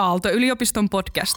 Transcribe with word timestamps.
Aalto-yliopiston 0.00 0.88
podcast. 0.88 1.36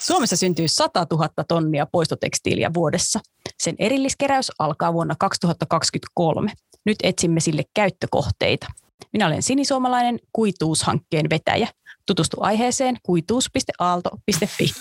Suomessa 0.00 0.36
syntyy 0.36 0.68
100 0.68 1.06
000 1.10 1.28
tonnia 1.48 1.86
poistotekstiiliä 1.86 2.70
vuodessa. 2.74 3.20
Sen 3.62 3.74
erilliskeräys 3.78 4.52
alkaa 4.58 4.92
vuonna 4.92 5.14
2023. 5.18 6.52
Nyt 6.86 6.96
etsimme 7.02 7.40
sille 7.40 7.62
käyttökohteita. 7.74 8.66
Minä 9.12 9.26
olen 9.26 9.42
sinisuomalainen 9.42 10.18
kuituushankkeen 10.32 11.30
vetäjä. 11.30 11.68
Tutustu 12.06 12.36
aiheeseen 12.40 12.96
kuituus.aalto.fi. 13.02 14.72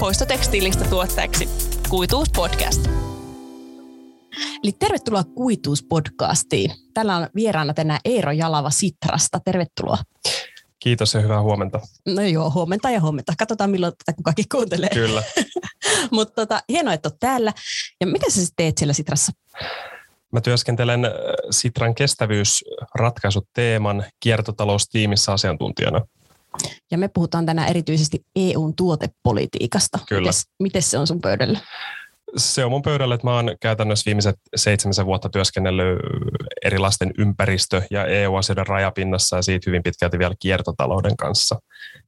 Poistotekstiilistä 0.00 0.84
tuottajaksi 0.84 1.48
Kuituus 1.88 2.28
podcast. 2.36 2.86
Eli 4.62 4.72
tervetuloa 4.72 5.24
Kuituus-podcastiin. 5.24 6.85
Täällä 6.96 7.16
on 7.16 7.28
vieraana 7.34 7.74
tänään 7.74 8.00
Eero 8.04 8.32
Jalava 8.32 8.70
Sitrasta. 8.70 9.40
Tervetuloa. 9.44 9.98
Kiitos 10.78 11.14
ja 11.14 11.20
hyvää 11.20 11.42
huomenta. 11.42 11.80
No 12.06 12.22
joo, 12.22 12.50
huomenta 12.50 12.90
ja 12.90 13.00
huomenta. 13.00 13.32
Katsotaan 13.38 13.70
milloin 13.70 13.92
tätä 13.92 14.16
kukakin 14.16 14.44
kuuntelee. 14.52 14.88
Kyllä. 14.88 15.22
Mutta 16.10 16.34
tota, 16.34 16.60
hienoa, 16.68 16.94
että 16.94 17.08
olet 17.08 17.20
täällä. 17.20 17.52
Ja 18.00 18.06
mitä 18.06 18.30
sä 18.30 18.40
sitten 18.40 18.54
teet 18.56 18.78
siellä 18.78 18.92
Sitrassa? 18.92 19.32
Mä 20.32 20.40
työskentelen 20.40 21.04
äh, 21.04 21.12
Sitran 21.50 21.94
kestävyysratkaisut 21.94 23.48
teeman 23.52 24.04
kiertotaloustiimissä 24.20 25.32
asiantuntijana. 25.32 26.00
Ja 26.90 26.98
me 26.98 27.08
puhutaan 27.08 27.46
tänään 27.46 27.68
erityisesti 27.68 28.24
EUn 28.36 28.76
tuotepolitiikasta. 28.76 29.98
Kyllä. 30.08 30.30
Miten 30.62 30.82
se 30.82 30.98
on 30.98 31.06
sun 31.06 31.20
pöydällä? 31.20 31.60
Se 32.36 32.64
on 32.64 32.70
mun 32.70 32.82
pöydällä, 32.82 33.14
että 33.14 33.26
mä 33.26 33.34
oon 33.34 33.56
käytännössä 33.60 34.06
viimeiset 34.06 34.36
seitsemisen 34.56 35.06
vuotta 35.06 35.28
työskennellyt 35.28 35.98
erilaisten 36.64 37.12
ympäristö- 37.18 37.82
ja 37.90 38.06
EU-asioiden 38.06 38.66
rajapinnassa 38.66 39.36
ja 39.36 39.42
siitä 39.42 39.70
hyvin 39.70 39.82
pitkälti 39.82 40.18
vielä 40.18 40.34
kiertotalouden 40.38 41.16
kanssa. 41.16 41.60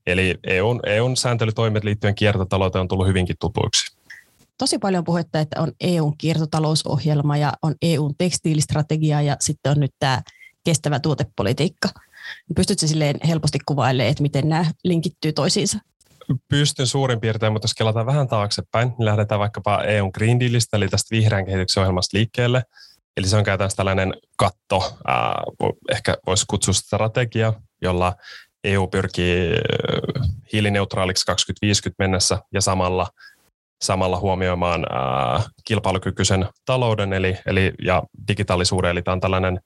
Eli 0.07 0.35
EUn, 0.47 0.81
EUn 0.87 1.17
sääntelytoimet 1.17 1.85
liittyen 1.85 2.15
kiertotalouteen 2.15 2.81
on 2.81 2.89
tullut 2.89 3.07
hyvinkin 3.07 3.37
tutuiksi. 3.41 3.97
Tosi 4.59 4.79
paljon 4.79 5.05
puhetta, 5.05 5.41
että 5.41 5.61
on 5.61 5.73
EUn 5.81 6.17
kiertotalousohjelma 6.19 7.37
ja 7.37 7.53
on 7.63 7.75
EUn 7.83 8.15
tekstiilistrategia 8.19 9.23
ja 9.23 9.37
sitten 9.41 9.73
on 9.73 9.81
nyt 9.81 9.95
tämä 9.99 10.23
kestävä 10.65 11.01
tuotepolitiikka. 11.01 11.89
Pystytkö 12.57 12.87
silleen 12.87 13.17
helposti 13.29 13.59
kuvailemaan, 13.67 14.11
että 14.11 14.23
miten 14.23 14.49
nämä 14.49 14.65
linkittyy 14.85 15.33
toisiinsa? 15.33 15.79
Pystyn 16.49 16.87
suurin 16.87 17.21
piirtein, 17.21 17.53
mutta 17.53 17.67
jos 17.67 17.75
kelataan 17.75 18.07
vähän 18.07 18.29
taaksepäin, 18.29 18.89
niin 18.89 19.05
lähdetään 19.05 19.39
vaikkapa 19.39 19.83
EUn 19.83 20.11
Green 20.15 20.41
Dealista, 20.41 20.77
eli 20.77 20.89
tästä 20.89 21.17
vihreän 21.17 21.47
kehityksen 21.47 21.81
ohjelmasta 21.81 22.17
liikkeelle. 22.17 22.63
Eli 23.17 23.27
se 23.27 23.37
on 23.37 23.45
käytännössä 23.45 23.77
tällainen 23.77 24.15
katto, 24.37 24.99
ää, 25.07 25.43
ehkä 25.91 26.17
voisi 26.27 26.45
kutsua 26.49 26.75
strategia, 26.75 27.53
jolla 27.83 28.15
EU 28.65 28.87
pyrkii 28.87 29.55
hiilineutraaliksi 30.53 31.27
2050 31.27 32.03
mennessä 32.03 32.39
ja 32.53 32.61
samalla, 32.61 33.09
samalla 33.83 34.21
huomioimaan 34.21 34.87
ää, 34.91 35.43
kilpailukykyisen 35.65 36.49
talouden 36.65 37.13
eli, 37.13 37.39
eli, 37.47 37.73
ja 37.83 38.03
digitaalisuuden. 38.29 38.91
Eli 38.91 39.03
tämä 39.03 39.13
on 39.13 39.21
tällainen 39.21 39.61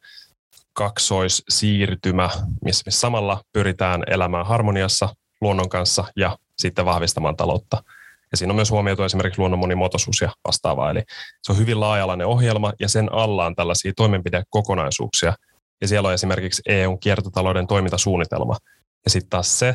kaksoissiirtymä, 0.73 2.31
missä, 2.65 2.83
missä 2.87 3.01
samalla 3.01 3.43
pyritään 3.53 4.03
elämään 4.07 4.47
harmoniassa 4.47 5.09
luonnon 5.41 5.69
kanssa 5.69 6.05
ja 6.17 6.39
sitten 6.59 6.85
vahvistamaan 6.85 7.37
taloutta. 7.37 7.83
Ja 8.31 8.37
siinä 8.37 8.51
on 8.51 8.57
myös 8.57 8.71
huomioitu 8.71 9.03
esimerkiksi 9.03 9.39
luonnon 9.39 9.59
monimuotoisuus 9.59 10.21
ja 10.21 10.31
vastaavaa. 10.47 10.91
Eli 10.91 11.03
se 11.43 11.53
on 11.53 11.59
hyvin 11.59 11.81
laajalainen 11.81 12.27
ohjelma 12.27 12.73
ja 12.81 12.89
sen 12.89 13.13
alla 13.13 13.47
on 13.47 13.55
tällaisia 13.55 13.93
toimenpidekokonaisuuksia. 13.97 15.35
Ja 15.81 15.89
siellä 15.89 16.09
on 16.09 16.15
esimerkiksi 16.15 16.63
EUn 16.67 17.01
kiertotalouden 17.01 17.67
toimintasuunnitelma. 17.67 18.57
Ja 19.05 19.11
sitten 19.11 19.31
taas 19.31 19.59
se 19.59 19.75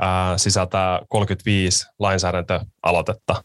ää, 0.00 0.38
sisältää 0.38 1.00
35 1.08 1.86
lainsäädäntöaloitetta. 1.98 3.44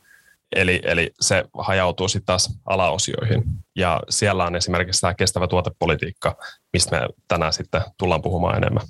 Eli, 0.56 0.82
eli 0.84 1.12
se 1.20 1.44
hajautuu 1.58 2.08
sitten 2.08 2.26
taas 2.26 2.58
alaosioihin. 2.66 3.44
Ja 3.76 4.00
siellä 4.10 4.44
on 4.44 4.56
esimerkiksi 4.56 5.02
tämä 5.02 5.14
kestävä 5.14 5.48
tuotepolitiikka, 5.48 6.36
mistä 6.74 7.00
me 7.00 7.08
tänään 7.28 7.54
sitten 7.54 7.82
tullaan 7.98 8.22
puhumaan 8.22 8.58
enemmän. 8.58 8.88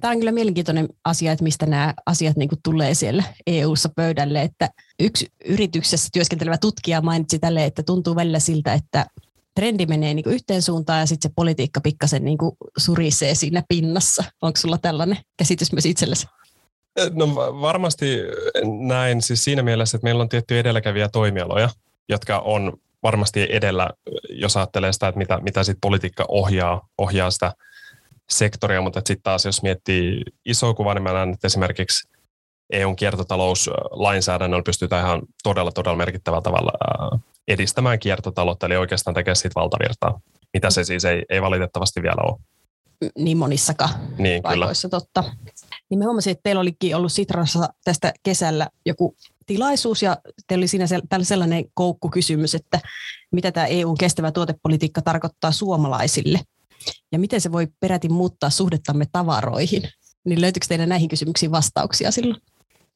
Tämä 0.00 0.12
on 0.12 0.18
kyllä 0.18 0.32
mielenkiintoinen 0.32 0.88
asia, 1.04 1.32
että 1.32 1.42
mistä 1.42 1.66
nämä 1.66 1.94
asiat 2.06 2.36
niin 2.36 2.48
kuin 2.48 2.58
tulee 2.62 2.94
siellä 2.94 3.22
EU-ssa 3.46 3.88
pöydälle. 3.96 4.42
Että 4.42 4.70
yksi 5.00 5.26
yrityksessä 5.44 6.08
työskentelevä 6.12 6.58
tutkija 6.58 7.00
mainitsi 7.00 7.38
tälle, 7.38 7.64
että 7.64 7.82
tuntuu 7.82 8.16
välillä 8.16 8.38
siltä, 8.38 8.74
että 8.74 9.06
trendi 9.54 9.86
menee 9.86 10.14
niin 10.14 10.24
kuin 10.24 10.34
yhteen 10.34 10.62
suuntaan 10.62 11.00
ja 11.00 11.06
sitten 11.06 11.30
se 11.30 11.34
politiikka 11.36 11.80
pikkasen 11.80 12.24
niin 12.24 12.38
kuin 12.38 12.52
surisee 12.78 13.34
siinä 13.34 13.62
pinnassa. 13.68 14.24
Onko 14.42 14.56
sulla 14.56 14.78
tällainen 14.78 15.18
käsitys 15.36 15.72
myös 15.72 15.86
itsellesi? 15.86 16.26
No 17.12 17.34
varmasti 17.36 18.18
näin 18.80 19.22
siis 19.22 19.44
siinä 19.44 19.62
mielessä, 19.62 19.96
että 19.96 20.04
meillä 20.04 20.22
on 20.22 20.28
tiettyjä 20.28 20.60
edelläkäviä 20.60 21.08
toimialoja, 21.08 21.68
jotka 22.08 22.38
on 22.38 22.72
varmasti 23.02 23.46
edellä, 23.50 23.90
jos 24.30 24.56
ajattelee 24.56 24.92
sitä, 24.92 25.08
että 25.08 25.18
mitä, 25.18 25.40
mitä 25.40 25.64
sit 25.64 25.78
politiikka 25.80 26.24
ohjaa, 26.28 26.88
ohjaa 26.98 27.30
sitä– 27.30 27.52
sektoria, 28.30 28.80
mutta 28.80 29.00
sitten 29.00 29.22
taas 29.22 29.44
jos 29.44 29.62
miettii 29.62 30.22
iso 30.44 30.74
kuva, 30.74 30.94
niin 30.94 31.02
mä 31.02 31.12
näen, 31.12 31.32
että 31.32 31.46
esimerkiksi 31.46 32.08
EUn 32.72 32.96
kiertotalouslainsäädännöllä 32.96 34.62
pystytään 34.62 35.06
ihan 35.06 35.22
todella, 35.42 35.72
todella 35.72 35.96
merkittävällä 35.96 36.42
tavalla 36.42 36.72
edistämään 37.48 37.98
kiertotaloutta, 37.98 38.66
eli 38.66 38.76
oikeastaan 38.76 39.14
tekee 39.14 39.34
siitä 39.34 39.60
valtavirtaa, 39.60 40.20
mitä 40.52 40.70
se 40.70 40.84
siis 40.84 41.04
ei, 41.04 41.22
ei 41.30 41.42
valitettavasti 41.42 42.02
vielä 42.02 42.22
ole. 42.22 42.40
Niin 43.18 43.38
monissakaan 43.38 43.90
niin, 44.18 44.42
paikoissa, 44.42 44.88
kyllä. 44.88 45.00
totta. 45.00 45.24
Niin 45.90 45.98
me 45.98 46.04
huomasin, 46.04 46.30
että 46.30 46.42
teillä 46.42 46.60
olikin 46.60 46.96
ollut 46.96 47.12
Sitrassa 47.12 47.68
tästä 47.84 48.12
kesällä 48.22 48.68
joku 48.86 49.16
tilaisuus 49.46 50.02
ja 50.02 50.16
teillä 50.46 50.62
oli 50.62 50.68
siinä 50.68 50.86
sellainen 51.22 51.64
koukkukysymys, 51.74 52.54
että 52.54 52.80
mitä 53.32 53.52
tämä 53.52 53.66
EUn 53.66 53.98
kestävä 53.98 54.32
tuotepolitiikka 54.32 55.02
tarkoittaa 55.02 55.52
suomalaisille– 55.52 56.40
ja 57.12 57.18
miten 57.18 57.40
se 57.40 57.52
voi 57.52 57.66
peräti 57.80 58.08
muuttaa 58.08 58.50
suhdettamme 58.50 59.06
tavaroihin. 59.12 59.82
Niin 60.24 60.40
löytyykö 60.40 60.66
teillä 60.68 60.86
näihin 60.86 61.08
kysymyksiin 61.08 61.52
vastauksia 61.52 62.10
silloin? 62.10 62.40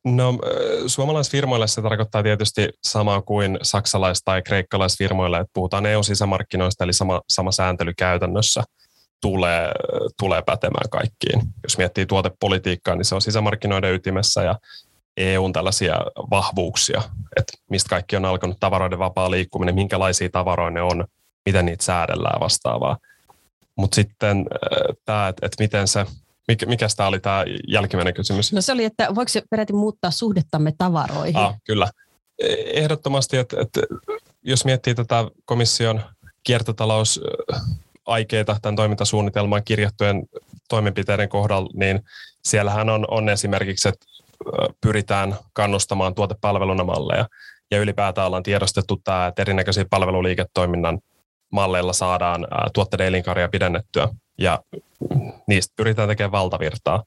No 0.05 0.39
suomalaisfirmoille 0.87 1.67
se 1.67 1.83
tarkoittaa 1.83 2.23
tietysti 2.23 2.69
samaa 2.85 3.23
kuin 3.23 3.59
saksalais- 3.63 4.23
tai 4.25 4.43
kreikkalaisfirmoille, 4.43 5.39
että 5.39 5.51
puhutaan 5.55 5.87
EU-sisämarkkinoista, 5.87 6.85
eli 6.85 6.93
sama, 6.93 7.21
sama 7.29 7.53
sääntely 7.53 7.93
käytännössä 7.95 8.63
tulee, 9.21 9.71
tulee 10.19 10.43
pätemään 10.43 10.91
kaikkiin. 10.91 11.43
Jos 11.63 11.79
miettii 11.79 12.07
tuotepolitiikkaa, 12.07 12.97
niin 12.97 13.05
se 13.05 13.15
on 13.15 13.23
sisämarkkinoiden 13.23 13.95
ytimessä 13.95 14.43
ja 14.43 14.59
EUn 15.17 15.53
tällaisia 15.53 15.97
vahvuuksia, 16.31 17.03
että 17.37 17.53
mistä 17.71 17.89
kaikki 17.89 18.17
on 18.17 18.25
alkanut 18.25 18.61
tavaroiden 18.61 18.99
vapaa 18.99 19.31
liikkuminen, 19.31 19.75
minkälaisia 19.75 20.29
tavaroja 20.31 20.71
ne 20.71 20.83
on, 20.83 21.05
miten 21.47 21.67
niitä 21.67 21.85
säädellään 21.85 22.41
vastaavaa. 22.41 22.99
Mutta 23.77 23.95
sitten 23.95 24.39
äh, 24.39 24.97
tämä, 25.05 25.29
että 25.29 25.47
et 25.47 25.53
miten 25.59 25.89
se, 25.89 26.07
mikä, 26.49 26.67
mikä 26.67 26.87
tämä 26.97 27.09
oli 27.09 27.21
tämä 27.21 27.45
jälkimmäinen 27.69 28.15
kysymys? 28.15 28.53
No 28.53 28.61
se 28.61 28.73
oli, 28.73 28.85
että 28.85 29.15
voiko 29.15 29.29
se 29.29 29.43
peräti 29.51 29.73
muuttaa 29.73 30.11
suhdettamme 30.11 30.73
tavaroihin? 30.79 31.37
Ah, 31.37 31.57
kyllä. 31.65 31.89
E, 32.39 32.55
ehdottomasti, 32.55 33.37
että, 33.37 33.57
että 33.61 33.81
jos 34.43 34.65
miettii 34.65 34.95
tätä 34.95 35.25
komission 35.45 36.01
kiertotalous 36.45 37.21
aikeita 38.07 38.57
tämän 38.63 38.77
toimintasuunnitelmaan 38.77 39.65
kirjattujen 39.65 40.23
toimenpiteiden 40.69 41.29
kohdalla, 41.29 41.71
niin 41.75 42.01
siellähän 42.45 42.91
on, 42.91 43.05
on 43.11 43.29
esimerkiksi, 43.29 43.89
että 43.89 44.07
pyritään 44.81 45.37
kannustamaan 45.53 46.15
tuotepalveluna 46.15 46.85
malleja. 46.85 47.29
Ja 47.71 47.81
ylipäätään 47.81 48.27
ollaan 48.27 48.43
tiedostettu 48.43 49.01
tämä, 49.05 49.27
että 49.27 49.43
erinäköisiä 49.43 49.85
palveluliiketoiminnan 49.91 50.99
malleilla 51.53 51.93
saadaan 51.93 52.47
tuotteiden 52.75 53.07
elinkaria 53.07 53.49
pidennettyä 53.49 54.09
ja 54.39 54.61
niistä 55.47 55.73
pyritään 55.77 56.09
tekemään 56.09 56.33
valtavirtaa. 56.33 57.05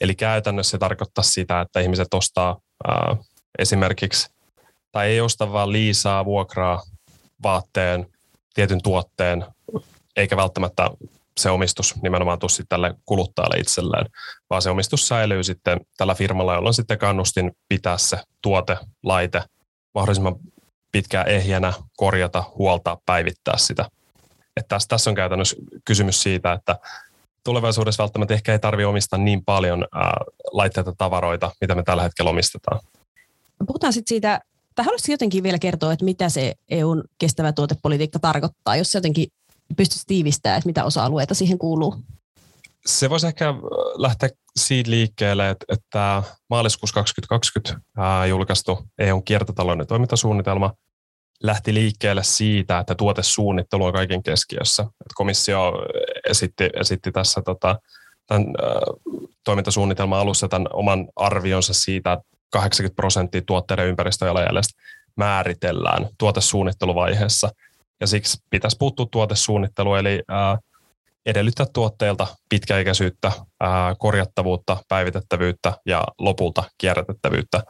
Eli 0.00 0.14
käytännössä 0.14 0.70
se 0.70 0.78
tarkoittaa 0.78 1.24
sitä, 1.24 1.60
että 1.60 1.80
ihmiset 1.80 2.14
ostaa 2.14 2.58
ää, 2.88 3.16
esimerkiksi, 3.58 4.30
tai 4.92 5.08
ei 5.08 5.20
osta 5.20 5.52
vaan 5.52 5.72
liisaa, 5.72 6.24
vuokraa, 6.24 6.82
vaatteen, 7.42 8.06
tietyn 8.54 8.82
tuotteen, 8.82 9.44
eikä 10.16 10.36
välttämättä 10.36 10.90
se 11.40 11.50
omistus 11.50 12.02
nimenomaan 12.02 12.38
tule 12.38 12.64
tälle 12.68 12.94
kuluttajalle 13.04 13.56
itselleen, 13.56 14.06
vaan 14.50 14.62
se 14.62 14.70
omistus 14.70 15.08
säilyy 15.08 15.44
sitten 15.44 15.80
tällä 15.96 16.14
firmalla, 16.14 16.54
jolla 16.54 16.68
on 16.68 16.74
sitten 16.74 16.98
kannustin 16.98 17.52
pitää 17.68 17.98
se 17.98 18.18
tuote, 18.42 18.76
laite 19.02 19.42
mahdollisimman 19.94 20.36
pitkään 20.92 21.28
ehjänä, 21.28 21.72
korjata, 21.96 22.44
huoltaa, 22.58 22.98
päivittää 23.06 23.58
sitä. 23.58 23.88
Että 24.56 24.68
tässä, 24.68 24.88
tässä 24.88 25.10
on 25.10 25.16
käytännössä 25.16 25.56
kysymys 25.84 26.22
siitä, 26.22 26.52
että 26.52 26.78
tulevaisuudessa 27.44 28.02
välttämättä 28.02 28.34
ehkä 28.34 28.52
ei 28.52 28.58
tarvitse 28.58 28.86
omistaa 28.86 29.18
niin 29.18 29.44
paljon 29.44 29.86
ää, 29.94 30.20
laitteita 30.52 30.92
tavaroita, 30.98 31.50
mitä 31.60 31.74
me 31.74 31.82
tällä 31.82 32.02
hetkellä 32.02 32.30
omistetaan. 32.30 32.80
Puhutaan 33.66 33.92
sitten 33.92 34.08
siitä, 34.08 34.40
tai 34.74 34.84
haluaisitko 34.84 35.12
jotenkin 35.12 35.42
vielä 35.42 35.58
kertoa, 35.58 35.92
että 35.92 36.04
mitä 36.04 36.28
se 36.28 36.54
EUn 36.68 37.04
kestävä 37.18 37.52
tuotepolitiikka 37.52 38.18
tarkoittaa, 38.18 38.76
jos 38.76 38.94
jotenkin 38.94 39.28
pystyisi 39.76 40.04
tiivistämään, 40.06 40.58
että 40.58 40.68
mitä 40.68 40.84
osa-alueita 40.84 41.34
siihen 41.34 41.58
kuuluu? 41.58 41.94
Se 42.88 43.10
voisi 43.10 43.26
ehkä 43.26 43.54
lähteä 43.94 44.28
siitä 44.56 44.90
liikkeelle, 44.90 45.50
että, 45.50 45.66
että 45.68 46.22
maaliskuussa 46.50 46.94
2020 46.94 47.80
ää, 47.96 48.26
julkaistu 48.26 48.78
EUn 48.98 49.24
kiertotalouden 49.24 49.86
toimintasuunnitelma 49.86 50.72
lähti 51.42 51.74
liikkeelle 51.74 52.24
siitä, 52.24 52.78
että 52.78 52.94
tuotesuunnittelu 52.94 53.84
on 53.84 53.92
kaiken 53.92 54.22
keskiössä. 54.22 54.82
Et 54.82 55.12
komissio 55.14 55.72
esitti, 56.28 56.70
esitti 56.80 57.12
tässä 57.12 57.42
tota, 57.42 57.78
tämän 58.26 58.42
ää, 58.42 58.80
toimintasuunnitelman 59.44 60.18
alussa 60.18 60.48
tämän 60.48 60.68
oman 60.72 61.08
arvionsa 61.16 61.74
siitä, 61.74 62.12
että 62.12 62.24
80 62.50 62.96
prosenttia 62.96 63.42
tuotteiden 63.46 63.86
ympäristöjalanjäljestä 63.86 64.82
määritellään 65.16 66.08
tuotesuunnitteluvaiheessa. 66.18 67.50
Ja 68.00 68.06
siksi 68.06 68.38
pitäisi 68.50 68.76
puuttua 68.80 69.06
tuotesuunnittelu, 69.10 69.94
eli 69.94 70.22
ää, 70.28 70.58
edellyttää 71.28 71.66
tuotteilta 71.72 72.26
pitkäikäisyyttä, 72.48 73.32
korjattavuutta, 73.98 74.76
päivitettävyyttä 74.88 75.72
ja 75.86 76.04
lopulta 76.18 76.64
kierrätettävyyttä. 76.78 77.62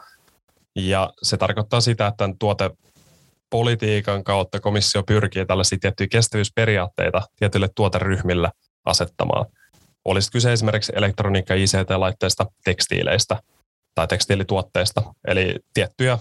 Ja 0.76 1.12
se 1.22 1.36
tarkoittaa 1.36 1.80
sitä, 1.80 2.06
että 2.06 2.16
tämän 2.16 2.38
tuotepolitiikan 2.38 4.24
kautta 4.24 4.60
komissio 4.60 5.02
pyrkii 5.02 5.46
tällaisia 5.46 5.78
tiettyjä 5.80 6.08
kestävyysperiaatteita 6.10 7.22
tietyille 7.36 7.68
tuoteryhmille 7.76 8.50
asettamaan. 8.84 9.46
Olisi 10.04 10.32
kyse 10.32 10.52
esimerkiksi 10.52 10.92
elektroniikka- 10.96 11.54
ja 11.54 11.62
ICT-laitteista, 11.62 12.46
tekstiileistä 12.64 13.42
tai 13.94 14.06
tekstiilituotteista, 14.06 15.02
eli 15.28 15.56
tiettyjä 15.74 16.18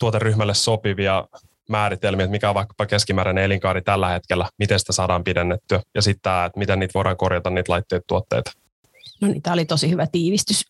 tuoteryhmälle 0.00 0.54
sopivia 0.54 1.24
määritelmiä, 1.68 2.24
että 2.24 2.30
mikä 2.30 2.48
on 2.48 2.54
vaikkapa 2.54 2.86
keskimääräinen 2.86 3.44
elinkaari 3.44 3.82
tällä 3.82 4.08
hetkellä, 4.08 4.48
miten 4.58 4.78
sitä 4.78 4.92
saadaan 4.92 5.24
pidennettyä 5.24 5.82
ja 5.94 6.02
sitten 6.02 6.22
tämä, 6.22 6.44
että 6.44 6.58
miten 6.58 6.78
niitä 6.78 6.94
voidaan 6.94 7.16
korjata 7.16 7.50
niitä 7.50 7.72
laitteita 7.72 8.04
tuotteita. 8.06 8.50
No 9.20 9.28
niin, 9.28 9.42
tämä 9.42 9.54
oli 9.54 9.64
tosi 9.64 9.90
hyvä 9.90 10.06
tiivistys. 10.06 10.64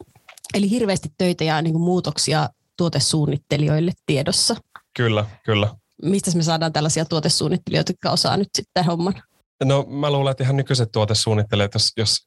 Eli 0.54 0.70
hirveästi 0.70 1.08
töitä 1.18 1.44
ja 1.44 1.62
niin 1.62 1.72
kuin 1.72 1.82
muutoksia 1.82 2.48
tuotesuunnittelijoille 2.76 3.92
tiedossa. 4.06 4.56
Kyllä, 4.96 5.24
kyllä. 5.44 5.68
Mistä 6.02 6.30
me 6.36 6.42
saadaan 6.42 6.72
tällaisia 6.72 7.04
tuotesuunnittelijoita, 7.04 7.92
jotka 7.92 8.10
osaa 8.10 8.36
nyt 8.36 8.48
sitten 8.56 8.84
homman? 8.84 9.22
No 9.64 9.86
mä 9.88 10.10
luulen, 10.10 10.30
että 10.30 10.44
ihan 10.44 10.56
nykyiset 10.56 10.92
tuotesuunnittelijat, 10.92 11.74
jos, 11.74 11.92
jos 11.96 12.24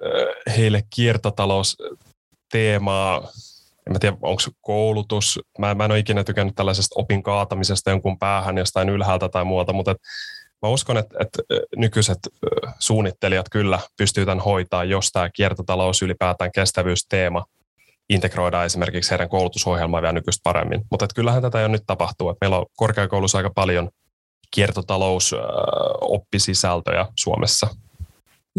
heille 0.57 0.83
kiertotalous 0.95 1.77
teemaa 2.51 3.27
en 3.91 3.95
mä 3.95 3.99
tiedä, 3.99 4.17
onko 4.21 4.41
koulutus, 4.61 5.39
mä, 5.59 5.75
mä 5.75 5.85
en 5.85 5.91
ole 5.91 5.99
ikinä 5.99 6.23
tykännyt 6.23 6.55
tällaisesta 6.55 6.99
opin 6.99 7.23
kaatamisesta 7.23 7.89
jonkun 7.89 8.19
päähän 8.19 8.57
jostain 8.57 8.89
ylhäältä 8.89 9.29
tai 9.29 9.45
muuta, 9.45 9.73
mutta 9.73 9.91
et, 9.91 9.97
mä 10.61 10.69
uskon, 10.69 10.97
että, 10.97 11.15
että 11.19 11.39
nykyiset 11.75 12.17
suunnittelijat 12.79 13.45
kyllä 13.51 13.79
pystyy 13.97 14.25
tämän 14.25 14.39
hoitaa, 14.39 14.83
jos 14.83 15.09
tämä 15.09 15.29
kiertotalous 15.29 16.01
ylipäätään 16.01 16.51
kestävyysteema 16.51 17.45
integroidaan 18.09 18.65
esimerkiksi 18.65 19.11
heidän 19.11 19.29
koulutusohjelmaan 19.29 20.03
vielä 20.03 20.13
nykyistä 20.13 20.41
paremmin. 20.43 20.81
Mutta 20.91 21.07
kyllähän 21.15 21.41
tätä 21.41 21.59
jo 21.59 21.67
nyt 21.67 21.83
tapahtuu. 21.87 22.29
Että 22.29 22.37
meillä 22.41 22.57
on 22.57 22.65
korkeakoulussa 22.75 23.37
aika 23.37 23.51
paljon 23.55 23.89
kiertotalousoppisisältöjä 24.51 27.05
Suomessa. 27.19 27.67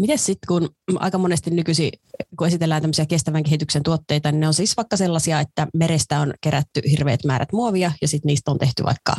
Miten 0.01 0.19
sitten, 0.19 0.47
kun 0.47 0.69
aika 0.99 1.17
monesti 1.17 1.49
nykyisin, 1.49 1.91
kun 2.37 2.47
esitellään 2.47 2.81
tämmöisiä 2.81 3.05
kestävän 3.05 3.43
kehityksen 3.43 3.83
tuotteita, 3.83 4.31
niin 4.31 4.39
ne 4.39 4.47
on 4.47 4.53
siis 4.53 4.77
vaikka 4.77 4.97
sellaisia, 4.97 5.39
että 5.39 5.67
merestä 5.73 6.19
on 6.19 6.33
kerätty 6.41 6.81
hirveät 6.91 7.23
määrät 7.25 7.51
muovia 7.51 7.91
ja 8.01 8.07
sitten 8.07 8.27
niistä 8.27 8.51
on 8.51 8.57
tehty 8.57 8.83
vaikka 8.83 9.15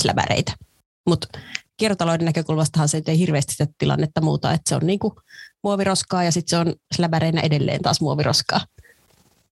släbäreitä. 0.00 0.52
Mutta 1.08 1.38
kiertotalouden 1.76 2.24
näkökulmastahan 2.24 2.88
se 2.88 3.02
ei 3.06 3.18
hirveästi 3.18 3.52
sitä 3.52 3.66
tilannetta 3.78 4.20
muuta, 4.20 4.52
että 4.52 4.68
se 4.68 4.74
on 4.74 4.86
niinku 4.86 5.20
muoviroskaa 5.62 6.24
ja 6.24 6.32
sitten 6.32 6.50
se 6.50 6.56
on 6.56 6.74
släbäreinä 6.96 7.40
edelleen 7.40 7.82
taas 7.82 8.00
muoviroskaa. 8.00 8.60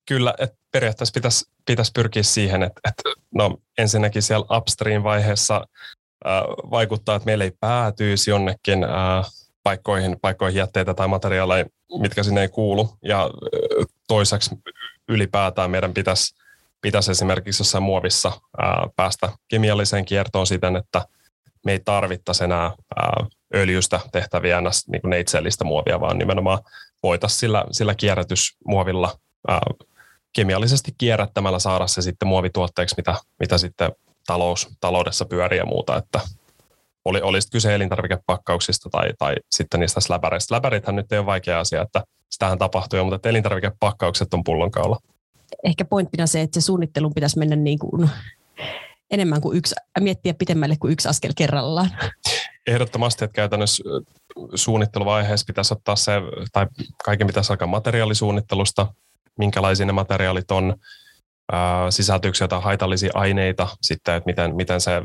Kyllä, 0.08 0.34
että 0.38 0.56
periaatteessa 0.72 1.12
pitäisi, 1.12 1.44
pitäisi 1.66 1.92
pyrkiä 1.94 2.22
siihen, 2.22 2.62
että, 2.62 2.80
että 2.88 3.02
no, 3.34 3.58
ensinnäkin 3.78 4.22
siellä 4.22 4.56
upstream-vaiheessa 4.56 5.56
äh, 6.26 6.42
vaikuttaa, 6.70 7.16
että 7.16 7.26
meillä 7.26 7.44
ei 7.44 7.52
päätyisi 7.60 8.30
jonnekin 8.30 8.84
äh, 8.84 9.30
paikkoihin, 9.62 10.16
paikkoihin 10.20 10.58
jätteitä 10.58 10.94
tai 10.94 11.08
materiaaleja, 11.08 11.64
mitkä 11.98 12.22
sinne 12.22 12.40
ei 12.42 12.48
kuulu. 12.48 12.90
Ja 13.02 13.30
toiseksi 14.08 14.50
ylipäätään 15.08 15.70
meidän 15.70 15.94
pitäisi, 15.94 16.34
pitäisi 16.80 17.10
esimerkiksi 17.10 17.60
jossain 17.60 17.84
muovissa 17.84 18.32
ää, 18.58 18.88
päästä 18.96 19.28
kemialliseen 19.48 20.04
kiertoon 20.04 20.46
siten, 20.46 20.76
että 20.76 21.06
me 21.64 21.72
ei 21.72 21.80
tarvittaisi 21.84 22.44
enää 22.44 22.62
ää, 22.96 23.26
öljystä 23.54 24.00
tehtäviä 24.12 24.60
niin 24.60 25.00
kuin 25.00 25.10
neitsellistä 25.10 25.64
muovia, 25.64 26.00
vaan 26.00 26.18
nimenomaan 26.18 26.58
voitaisiin 27.02 27.40
sillä, 27.40 27.64
sillä 27.70 27.94
kierrätysmuovilla 27.94 29.18
ää, 29.48 29.60
kemiallisesti 30.32 30.94
kierrättämällä 30.98 31.58
saada 31.58 31.86
se 31.86 32.02
sitten 32.02 32.28
muovituotteeksi, 32.28 32.94
mitä, 32.96 33.14
mitä 33.40 33.58
sitten 33.58 33.92
talous, 34.26 34.68
taloudessa 34.80 35.24
pyörii 35.24 35.58
ja 35.58 35.66
muuta, 35.66 35.96
että 35.96 36.20
oli, 37.04 37.20
oli 37.20 37.38
kyse 37.52 37.74
elintarvikepakkauksista 37.74 38.90
tai, 38.90 39.10
tai 39.18 39.34
sitten 39.50 39.80
niistä 39.80 40.00
släbäreistä. 40.00 40.48
Släbärithän 40.48 40.96
nyt 40.96 41.12
ei 41.12 41.18
ole 41.18 41.26
vaikea 41.26 41.60
asia, 41.60 41.82
että 41.82 42.04
sitähän 42.30 42.58
tapahtuu 42.58 42.96
jo, 42.96 43.04
mutta 43.04 43.28
elintarvikepakkaukset 43.28 44.34
on 44.34 44.44
pullonkaula. 44.44 44.98
Ehkä 45.64 45.84
pointtina 45.84 46.26
se, 46.26 46.40
että 46.40 46.60
se 46.60 46.64
suunnittelun 46.64 47.14
pitäisi 47.14 47.38
mennä 47.38 47.56
niin 47.56 47.78
kuin 47.78 48.10
enemmän 49.10 49.40
kuin 49.40 49.56
yksi, 49.56 49.74
miettiä 50.00 50.34
pitemmälle 50.34 50.76
kuin 50.76 50.92
yksi 50.92 51.08
askel 51.08 51.32
kerrallaan. 51.36 51.90
Ehdottomasti, 52.66 53.24
että 53.24 53.34
käytännössä 53.34 53.84
suunnitteluvaiheessa 54.54 55.44
pitäisi 55.46 55.74
ottaa 55.74 55.96
se, 55.96 56.12
tai 56.52 56.66
kaiken 57.04 57.26
pitäisi 57.26 57.52
alkaa 57.52 57.68
materiaalisuunnittelusta, 57.68 58.86
minkälaisia 59.38 59.86
ne 59.86 59.92
materiaalit 59.92 60.50
on, 60.50 60.76
sisältyykö 61.90 62.38
jotain 62.40 62.62
haitallisia 62.62 63.10
aineita 63.14 63.68
sitten, 63.82 64.14
että 64.14 64.26
miten, 64.26 64.56
miten 64.56 64.80
se 64.80 65.02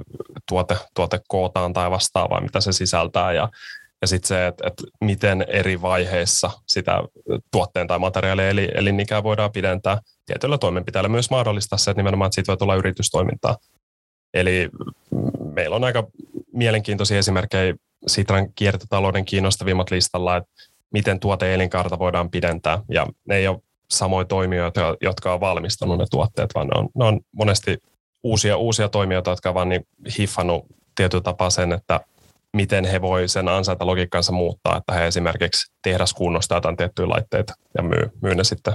tuote, 0.50 0.78
tuote 0.96 1.20
kootaan 1.28 1.74
tai 1.74 1.92
vastaavaa, 1.92 2.42
mitä 2.42 2.62
se 2.62 2.72
sisältää 2.72 3.34
ja, 3.34 3.50
ja 4.02 4.08
sitten 4.08 4.28
se, 4.28 4.48
että, 4.48 4.68
että 4.68 4.84
miten 5.02 5.46
eri 5.48 5.82
vaiheissa 5.82 6.52
sitä 6.68 7.00
tuotteen 7.52 7.88
tai 7.88 8.00
materiaalin 8.00 8.46
eli, 8.46 8.70
elinikää 8.76 9.24
voidaan 9.24 9.52
pidentää 9.52 9.98
tietyllä 10.26 10.58
toimenpiteellä 10.58 11.10
myös 11.10 11.30
mahdollistaa 11.30 11.78
se, 11.78 11.92
että 11.92 12.00
nimenomaan 12.00 12.28
että 12.28 12.36
siitä 12.36 12.48
voi 12.48 12.58
tulla 12.58 12.76
yritystoimintaa. 12.76 13.58
Eli 14.34 14.70
meillä 15.54 15.76
on 15.76 15.84
aika 15.84 16.08
mielenkiintoisia 16.54 17.18
esimerkkejä 17.20 17.76
Sitran 18.08 18.54
kiertotalouden 18.54 19.26
kiinnostavimmat 19.26 19.92
listalla, 19.92 20.38
että 20.38 20.50
miten 20.94 21.20
tuote-elinkaarta 21.20 22.00
voidaan 22.00 22.30
pidentää. 22.30 22.82
Ja 22.90 23.08
ne 23.26 23.36
ei 23.36 23.48
ole 23.48 23.62
samoja 23.90 24.26
toimijoita, 24.26 24.96
jotka 25.02 25.34
on 25.34 25.40
valmistanut 25.40 25.98
ne 25.98 26.06
tuotteet, 26.12 26.50
vaan 26.56 26.68
ne 26.68 26.80
on, 26.80 26.90
ne 26.96 27.06
on 27.06 27.20
monesti 27.32 27.78
uusia, 28.24 28.58
uusia 28.58 28.90
toimijoita, 28.90 29.30
jotka 29.30 29.50
on 29.50 29.56
vaan 29.56 29.70
niin 29.70 29.88
hiffannut 30.20 30.66
tietyllä 30.96 31.24
tapaa 31.24 31.50
sen, 31.50 31.72
että 31.72 32.00
miten 32.54 32.86
he 32.86 33.02
voi 33.02 33.28
sen 33.28 33.48
ansaita 33.48 33.86
logiikkansa 33.86 34.32
muuttaa, 34.32 34.78
että 34.78 34.94
he 34.94 35.08
esimerkiksi 35.08 35.72
tehdas 35.82 36.14
kunnostaa 36.14 36.58
jotain 36.58 36.78
tiettyjä 36.78 37.10
laitteita 37.10 37.54
ja 37.78 37.84
myy, 37.84 38.12
myy 38.22 38.36
ne 38.36 38.44
sitten 38.44 38.74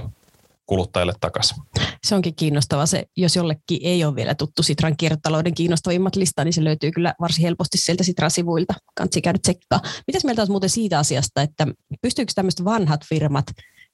kuluttajille 0.65 1.13
takaisin. 1.19 1.57
Se 2.03 2.15
onkin 2.15 2.35
kiinnostava. 2.35 2.85
Se, 2.85 3.05
jos 3.17 3.35
jollekin 3.35 3.79
ei 3.81 4.05
ole 4.05 4.15
vielä 4.15 4.35
tuttu 4.35 4.63
Sitran 4.63 4.97
kiertotalouden 4.97 5.53
kiinnostavimmat 5.53 6.15
listaa, 6.15 6.45
niin 6.45 6.53
se 6.53 6.63
löytyy 6.63 6.91
kyllä 6.91 7.13
varsin 7.21 7.41
helposti 7.41 7.77
sieltä 7.77 8.03
Sitran 8.03 8.31
sivuilta. 8.31 8.73
Kansi 8.95 9.21
käydä 9.21 9.39
tsekkaa. 9.41 9.79
Mitäs 10.07 10.23
mieltä 10.25 10.45
muuten 10.45 10.69
siitä 10.69 10.99
asiasta, 10.99 11.41
että 11.41 11.67
pystyykö 12.01 12.31
tämmöiset 12.35 12.65
vanhat 12.65 13.05
firmat 13.05 13.45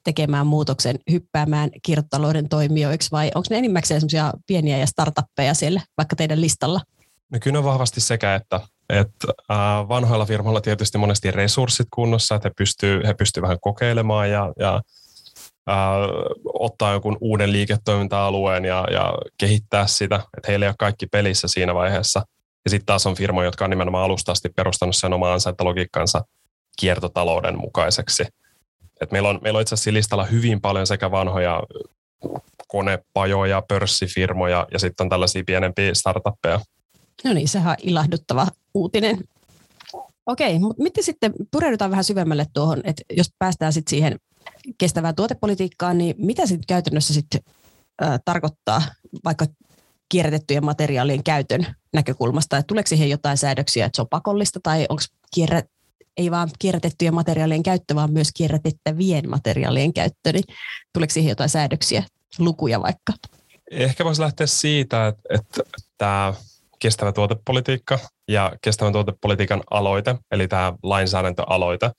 tekemään 0.07 0.47
muutoksen, 0.47 0.99
hyppäämään 1.11 1.69
kiertotalouden 1.83 2.49
toimijoiksi 2.49 3.11
vai 3.11 3.31
onko 3.35 3.47
ne 3.49 3.57
enimmäkseen 3.57 4.01
semmoisia 4.01 4.33
pieniä 4.47 4.77
ja 4.77 4.85
startuppeja 4.85 5.53
siellä 5.53 5.81
vaikka 5.97 6.15
teidän 6.15 6.41
listalla? 6.41 6.81
No 7.31 7.39
kyllä 7.41 7.59
on 7.59 7.65
vahvasti 7.65 8.01
sekä, 8.01 8.35
että, 8.35 8.59
että 8.89 9.27
vanhoilla 9.89 10.25
firmoilla 10.25 10.61
tietysti 10.61 10.97
monesti 10.97 11.31
resurssit 11.31 11.87
kunnossa, 11.93 12.35
että 12.35 12.49
he 12.49 12.53
pystyy, 12.57 13.01
he 13.07 13.13
pystyy 13.13 13.43
vähän 13.43 13.57
kokeilemaan 13.61 14.31
ja, 14.31 14.53
ja 14.59 14.81
äh, 15.69 15.75
ottaa 16.53 16.91
jonkun 16.91 17.17
uuden 17.21 17.51
liiketoiminta-alueen 17.51 18.65
ja, 18.65 18.87
ja 18.91 19.13
kehittää 19.37 19.87
sitä, 19.87 20.15
että 20.15 20.47
heillä 20.47 20.65
ei 20.65 20.69
ole 20.69 20.75
kaikki 20.79 21.07
pelissä 21.07 21.47
siinä 21.47 21.75
vaiheessa. 21.75 22.21
Ja 22.65 22.69
sitten 22.69 22.85
taas 22.85 23.07
on 23.07 23.15
firmoja, 23.15 23.47
jotka 23.47 23.63
on 23.63 23.69
nimenomaan 23.69 24.03
alusta 24.03 24.31
asti 24.31 24.49
perustanut 24.55 24.95
sen 24.95 25.13
omaan 25.13 25.39
logiikkansa 25.61 26.21
kiertotalouden 26.79 27.57
mukaiseksi. 27.57 28.23
Et 29.01 29.12
meillä, 29.12 29.30
on, 29.30 29.39
meillä 29.42 29.58
on 29.58 29.62
itse 29.62 29.75
asiassa 29.75 29.94
listalla 29.94 30.25
hyvin 30.25 30.62
paljon 30.62 30.88
sekä 30.88 31.12
vanhoja 31.12 31.63
konepajoja, 32.68 33.63
pörssifirmoja 33.68 34.68
ja 34.74 34.80
sitten 34.80 35.06
on 35.06 35.10
tällaisia 35.10 35.44
pienempiä 35.46 35.94
startuppeja. 35.94 36.60
No 37.24 37.34
niin, 37.34 37.48
sehän 37.48 37.72
on 37.72 37.75
ilahduttava 37.89 38.48
uutinen. 38.74 39.18
Okei, 40.25 40.60
mutta 40.60 40.84
miten 40.84 41.04
sitten 41.04 41.34
pureudutaan 41.51 41.92
vähän 41.92 42.04
syvemmälle 42.04 42.46
tuohon, 42.54 42.82
että 42.84 43.04
jos 43.10 43.27
päästään 43.39 43.74
sitten 43.74 43.89
siihen 43.89 44.20
kestävään 44.77 45.16
tuotepolitiikkaan, 45.16 45.98
niin 45.98 46.16
mitä 46.18 46.46
sitten 46.46 46.68
käytännössä 46.68 47.13
sitten 47.13 47.42
äh, 48.04 48.20
tarkoittaa 48.25 48.82
vaikka 49.25 49.46
kierrätettyjen 50.10 50.66
materiaalien 50.66 51.24
käytön 51.24 51.68
näkökulmasta, 51.94 52.58
että 52.58 52.68
tuleeko 52.68 52.88
siihen 52.88 53.10
jotain 53.10 53.38
säädöksiä, 53.38 53.86
että 53.86 53.96
se 53.96 54.01
on 54.01 54.08
pakollista 54.10 54.60
tai 54.63 54.86
onko 54.89 55.04
kierrä, 55.34 55.63
ei 56.17 56.31
vaan 56.31 56.50
kierrätettyjen 56.59 57.13
materiaalien 57.13 57.63
käyttö, 57.63 57.95
vaan 57.95 58.13
myös 58.13 58.29
kierrätettävien 58.33 59.29
materiaalien 59.29 59.93
käyttö, 59.93 60.31
niin 60.33 60.43
tuleeko 60.93 61.13
siihen 61.13 61.29
jotain 61.29 61.50
säädöksiä, 61.50 62.03
lukuja 62.39 62.81
vaikka? 62.81 63.13
Ehkä 63.71 64.05
voisi 64.05 64.21
lähteä 64.21 64.47
siitä, 64.47 65.07
että, 65.07 65.24
että 65.29 65.63
tämä 65.97 66.33
kestävä 66.79 67.12
tuotepolitiikka 67.12 68.00
ja 68.27 68.53
kestävän 68.62 68.93
tuotepolitiikan 68.93 69.63
aloite, 69.69 70.15
eli 70.31 70.47
tämä 70.47 70.74
lainsäädäntöaloite, 70.83 71.91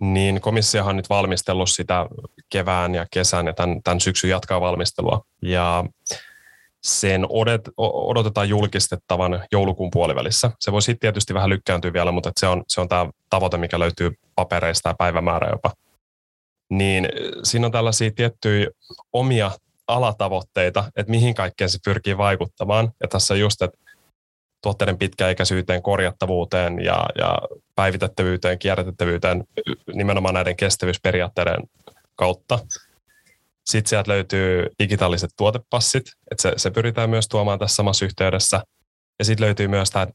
niin 0.00 0.40
komissiohan 0.40 0.90
on 0.90 0.96
nyt 0.96 1.10
valmistellut 1.10 1.70
sitä 1.70 2.06
kevään 2.50 2.94
ja 2.94 3.06
kesän 3.10 3.46
ja 3.46 3.52
tämän, 3.52 3.82
tämän 3.82 4.00
syksyn 4.00 4.30
jatkaa 4.30 4.60
valmistelua. 4.60 5.22
Ja 5.42 5.84
sen 6.86 7.26
odotetaan 7.78 8.48
julkistettavan 8.48 9.44
joulukuun 9.52 9.90
puolivälissä. 9.90 10.50
Se 10.60 10.72
voi 10.72 10.82
sitten 10.82 11.00
tietysti 11.00 11.34
vähän 11.34 11.50
lykkääntyä 11.50 11.92
vielä, 11.92 12.12
mutta 12.12 12.32
se 12.40 12.46
on, 12.46 12.64
se 12.68 12.80
on 12.80 12.88
tämä 12.88 13.10
tavoite, 13.30 13.56
mikä 13.56 13.78
löytyy 13.78 14.10
papereista 14.34 14.88
ja 14.88 14.94
päivämäärä 14.98 15.48
jopa. 15.52 15.72
Niin 16.70 17.08
siinä 17.42 17.66
on 17.66 17.72
tällaisia 17.72 18.10
tiettyjä 18.10 18.66
omia 19.12 19.50
alatavoitteita, 19.88 20.84
että 20.96 21.10
mihin 21.10 21.34
kaikkeen 21.34 21.70
se 21.70 21.78
pyrkii 21.84 22.18
vaikuttamaan. 22.18 22.92
Ja 23.02 23.08
tässä 23.08 23.34
just, 23.34 23.62
että 23.62 23.78
tuotteiden 24.62 24.98
pitkäikäisyyteen, 24.98 25.82
korjattavuuteen 25.82 26.84
ja, 26.84 27.06
ja 27.18 27.38
päivitettävyyteen, 27.74 28.58
kierrätettävyyteen 28.58 29.44
nimenomaan 29.94 30.34
näiden 30.34 30.56
kestävyysperiaatteiden 30.56 31.62
kautta. 32.16 32.58
Sitten 33.66 33.88
sieltä 33.88 34.10
löytyy 34.10 34.66
digitaaliset 34.78 35.30
tuotepassit, 35.36 36.04
että 36.30 36.42
se, 36.42 36.52
se 36.56 36.70
pyritään 36.70 37.10
myös 37.10 37.28
tuomaan 37.28 37.58
tässä 37.58 37.74
samassa 37.74 38.04
yhteydessä. 38.04 38.62
Ja 39.18 39.24
sitten 39.24 39.44
löytyy 39.44 39.68
myös 39.68 39.90
tämä, 39.90 40.06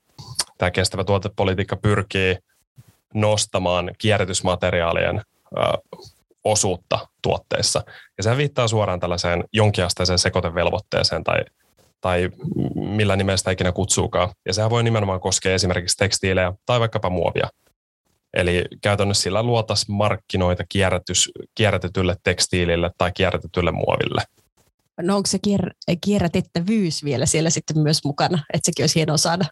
tämä 0.58 0.72
kestävä 0.72 1.03
tuotepolitiikka 1.03 1.75
pyrkii 1.75 2.38
nostamaan 3.13 3.91
kierrätysmateriaalien 3.98 5.17
ö, 5.17 5.62
osuutta 6.43 7.08
tuotteissa. 7.22 7.84
Ja 8.17 8.24
se 8.24 8.38
viittaa 8.38 8.67
suoraan 8.67 9.00
tällaiseen 9.00 9.43
jonkinasteiseen 9.53 10.20
sekoitevelvoitteeseen 10.20 11.24
tai, 11.24 11.39
tai 12.01 12.29
millä 12.75 13.15
nimestä 13.15 13.51
ikinä 13.51 13.72
kutsuukaan. 13.72 14.29
Ja 14.46 14.53
sehän 14.53 14.70
voi 14.70 14.84
nimenomaan 14.84 15.20
koskea 15.20 15.53
esimerkiksi 15.53 15.98
tekstiilejä 15.98 16.53
tai 16.65 16.79
vaikkapa 16.79 17.10
muovia. 17.10 17.50
Eli 18.33 18.65
käytännössä 18.81 19.23
sillä 19.23 19.43
luotaisiin 19.43 19.95
markkinoita 19.95 20.63
kierrätys, 20.69 21.29
kierrätetylle 21.55 22.15
tekstiilille 22.23 22.91
tai 22.97 23.11
kierrätetylle 23.11 23.71
muoville. 23.71 24.21
No 25.01 25.15
onko 25.15 25.27
se 25.27 25.38
kier- 25.47 25.95
kierrätettävyys 26.01 27.03
vielä 27.03 27.25
siellä 27.25 27.50
sitten 27.50 27.79
myös 27.79 28.03
mukana, 28.03 28.43
että 28.53 28.65
sekin 28.65 28.83
olisi 28.83 28.95
hienoa 28.95 29.17
saada? 29.17 29.45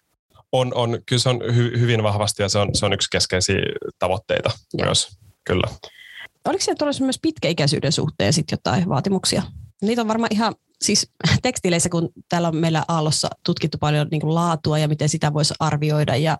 On, 0.51 0.73
on 0.75 0.99
kyllä 1.05 1.19
se 1.19 1.29
on 1.29 1.41
hy, 1.55 1.79
hyvin 1.79 2.03
vahvasti 2.03 2.43
ja 2.43 2.49
se 2.49 2.59
on, 2.59 2.69
se 2.73 2.85
on 2.85 2.93
yksi 2.93 3.09
keskeisiä 3.11 3.61
tavoitteita 3.99 4.51
Joo. 4.73 4.85
myös, 4.85 5.07
kyllä. 5.43 5.67
Oliko 6.45 6.63
siellä 6.63 6.77
tuollaisen 6.77 7.05
myös 7.05 7.19
pitkäikäisyyden 7.21 7.91
suhteen 7.91 8.33
sitten 8.33 8.57
jotain 8.57 8.89
vaatimuksia? 8.89 9.43
Niitä 9.81 10.01
on 10.01 10.07
varmaan 10.07 10.33
ihan, 10.33 10.55
siis 10.81 11.11
tekstiileissä, 11.41 11.89
kun 11.89 12.09
täällä 12.29 12.47
on 12.47 12.55
meillä 12.55 12.85
Aallossa 12.87 13.27
tutkittu 13.45 13.77
paljon 13.77 14.07
niin 14.11 14.21
kuin 14.21 14.35
laatua 14.35 14.79
ja 14.79 14.87
miten 14.87 15.09
sitä 15.09 15.33
voisi 15.33 15.53
arvioida 15.59 16.15
ja 16.15 16.37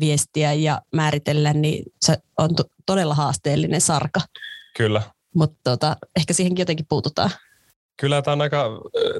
viestiä 0.00 0.52
ja 0.52 0.82
määritellä, 0.92 1.52
niin 1.52 1.84
se 2.00 2.16
on 2.38 2.54
to- 2.54 2.64
todella 2.86 3.14
haasteellinen 3.14 3.80
sarka. 3.80 4.20
Kyllä. 4.76 5.02
Mutta 5.34 5.58
tota, 5.64 5.96
ehkä 6.16 6.32
siihenkin 6.32 6.62
jotenkin 6.62 6.86
puututaan. 6.88 7.30
Kyllä 8.00 8.22
tämä 8.22 8.32
on 8.32 8.40
aika, 8.40 8.64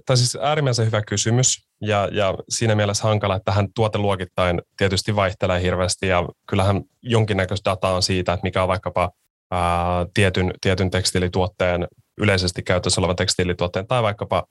tai 0.06 0.16
siis 0.16 0.36
äärimmäisen 0.40 0.86
hyvä 0.86 1.02
kysymys 1.02 1.68
ja, 1.80 2.08
ja 2.12 2.34
siinä 2.48 2.74
mielessä 2.74 3.04
hankala, 3.04 3.36
että 3.36 3.44
tähän 3.44 3.68
tuoteluokittain 3.74 4.62
tietysti 4.76 5.16
vaihtelee 5.16 5.62
hirveästi 5.62 6.06
ja 6.06 6.28
kyllähän 6.46 6.82
jonkinnäköistä 7.02 7.70
dataa 7.70 7.94
on 7.94 8.02
siitä, 8.02 8.32
että 8.32 8.44
mikä 8.44 8.62
on 8.62 8.68
vaikkapa 8.68 9.10
ää, 9.50 10.06
tietyn, 10.14 10.52
tietyn 10.60 10.90
tekstiilituotteen, 10.90 11.88
yleisesti 12.18 12.62
käytössä 12.62 13.00
olevan 13.00 13.16
tekstiilituotteen 13.16 13.86
tai 13.86 14.02
vaikkapa 14.02 14.44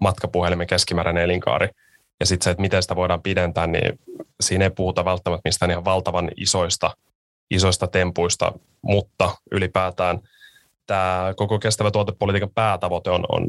matkapuhelimen 0.00 0.66
keskimääräinen 0.66 1.24
elinkaari. 1.24 1.68
Ja 2.20 2.26
sitten 2.26 2.44
se, 2.44 2.50
että 2.50 2.60
miten 2.60 2.82
sitä 2.82 2.96
voidaan 2.96 3.22
pidentää, 3.22 3.66
niin 3.66 3.98
siinä 4.40 4.64
ei 4.64 4.70
puhuta 4.70 5.04
välttämättä 5.04 5.48
mistään 5.48 5.70
ihan 5.70 5.84
valtavan 5.84 6.30
isoista, 6.36 6.96
isoista 7.50 7.86
tempuista, 7.86 8.52
mutta 8.82 9.36
ylipäätään 9.52 10.20
tämä 10.86 11.34
koko 11.36 11.58
kestävä 11.58 11.90
tuotepolitiikan 11.90 12.50
päätavoite 12.54 13.10
on, 13.10 13.24
on 13.28 13.48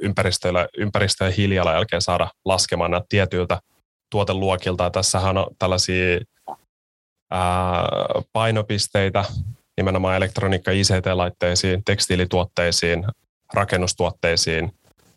ympäristöllä, 0.00 0.68
ympäristö- 0.78 1.24
ja 1.24 1.30
hiilijalanjälkeen 1.30 2.02
saada 2.02 2.30
laskemaan 2.44 2.90
näitä 2.90 3.06
tietyiltä 3.08 3.60
tuoteluokilta. 4.10 4.84
Ja 4.84 4.90
tässähän 4.90 5.38
on 5.38 5.46
tällaisia 5.58 6.20
ää, 7.30 7.88
painopisteitä 8.32 9.24
nimenomaan 9.76 10.16
elektroniikka- 10.16 10.72
ICT-laitteisiin, 10.72 11.84
tekstiilituotteisiin, 11.84 13.04
rakennustuotteisiin 13.54 14.72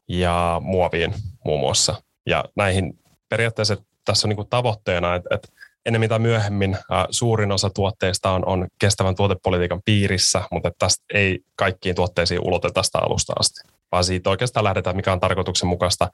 ja 0.08 0.62
muoviin 0.64 1.14
muun 1.46 1.60
muassa. 1.60 2.02
Ja 2.26 2.44
näihin 2.56 3.00
periaatteessa 3.30 3.78
tässä 4.06 4.28
on 4.28 4.36
niin 4.36 4.50
tavoitteena, 4.50 5.16
että, 5.16 5.36
että 5.36 5.48
ennemmin 5.86 6.10
tai 6.10 6.20
myöhemmin 6.20 6.78
ää, 6.92 7.08
suurin 7.12 7.52
osa 7.52 7.70
tuotteista 7.70 8.32
on, 8.32 8.46
on 8.46 8.68
kestävän 8.80 9.16
tuotepolitiikan 9.16 9.82
piirissä, 9.86 10.44
mutta 10.52 10.72
tästä 10.80 11.04
ei 11.14 11.40
kaikkiin 11.56 11.96
tuotteisiin 11.96 12.48
uloteta 12.48 12.74
tästä 12.74 13.00
alusta 13.00 13.34
asti, 13.40 13.62
vaan 13.92 14.04
siitä 14.04 14.30
oikeastaan 14.30 14.64
lähdetään, 14.64 14.96
mikä 14.96 15.14
on 15.14 15.20
tarkoituksenmukaista, 15.20 16.10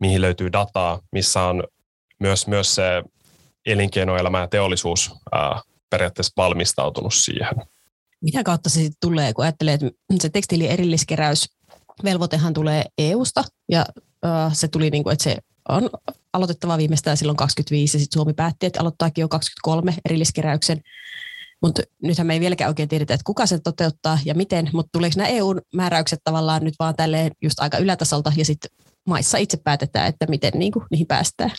mihin 0.00 0.20
löytyy 0.20 0.52
dataa, 0.52 1.00
missä 1.12 1.42
on 1.42 1.64
myös, 2.18 2.46
myös 2.46 2.74
se 2.74 3.02
elinkeinoelämä 3.66 4.40
ja 4.40 4.48
teollisuus 4.48 5.14
ää, 5.32 5.60
periaatteessa 5.90 6.32
valmistautunut 6.36 7.14
siihen. 7.14 7.54
Mitä 8.20 8.42
kautta 8.42 8.68
se 8.68 8.80
tulee, 9.00 9.32
kun 9.32 9.44
ajattelee, 9.44 9.74
että 9.74 9.90
se 10.20 10.28
tekstiilin 10.28 10.70
erilliskeräys 10.70 11.48
velvoitehan 12.04 12.54
tulee 12.54 12.84
EUsta 12.98 13.44
ja 13.70 13.86
se 14.52 14.68
tuli 14.68 14.90
niin 14.90 15.02
kuin, 15.02 15.12
että 15.12 15.24
se 15.24 15.36
on 15.68 15.90
aloitettava 16.32 16.78
viimeistään 16.78 17.16
silloin 17.16 17.36
25 17.36 17.96
ja 17.96 18.00
sitten 18.00 18.18
Suomi 18.18 18.32
päätti, 18.32 18.66
että 18.66 18.80
aloittaakin 18.80 19.22
jo 19.22 19.28
23 19.28 19.94
erilliskeräyksen. 20.04 20.80
Mutta 21.62 21.82
nythän 22.02 22.26
me 22.26 22.34
ei 22.34 22.40
vieläkään 22.40 22.68
oikein 22.68 22.88
tiedetä, 22.88 23.14
että 23.14 23.24
kuka 23.24 23.46
sen 23.46 23.62
toteuttaa 23.62 24.18
ja 24.24 24.34
miten, 24.34 24.70
mutta 24.72 24.88
tuleeko 24.92 25.14
nämä 25.16 25.28
EU-määräykset 25.28 26.20
tavallaan 26.24 26.64
nyt 26.64 26.74
vaan 26.78 26.96
tälleen 26.96 27.30
just 27.42 27.60
aika 27.60 27.78
ylätasolta 27.78 28.32
ja 28.36 28.44
sitten 28.44 28.70
maissa 29.06 29.38
itse 29.38 29.56
päätetään, 29.64 30.08
että 30.08 30.26
miten 30.28 30.52
niin 30.54 30.72
kuin, 30.72 30.84
niihin 30.90 31.06
päästään. 31.06 31.50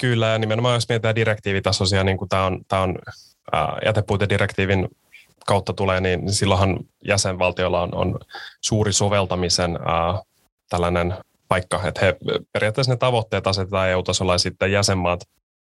Kyllä, 0.00 0.26
ja 0.26 0.38
nimenomaan 0.38 0.74
jos 0.74 0.88
mietitään 0.88 1.14
direktiivitasoisia, 1.14 2.04
niin 2.04 2.18
kuin 2.18 2.28
tämä 2.28 2.46
on, 2.46 2.60
tämä 2.68 2.82
on 2.82 2.98
ää, 3.52 3.78
jätepuitedirektiivin 3.84 4.88
kautta 5.46 5.72
tulee, 5.72 6.00
niin 6.00 6.32
silloinhan 6.32 6.78
jäsenvaltiolla 7.04 7.82
on, 7.82 7.94
on 7.94 8.18
suuri 8.60 8.92
soveltamisen 8.92 9.78
ää, 9.86 10.22
tällainen 10.68 11.14
paikka, 11.48 11.80
että 11.84 12.00
he, 12.00 12.16
periaatteessa 12.52 12.92
ne 12.92 12.96
tavoitteet 12.96 13.46
asetetaan 13.46 13.88
EU-tasolla 13.88 14.34
ja 14.34 14.38
sitten 14.38 14.72
jäsenmaat 14.72 15.20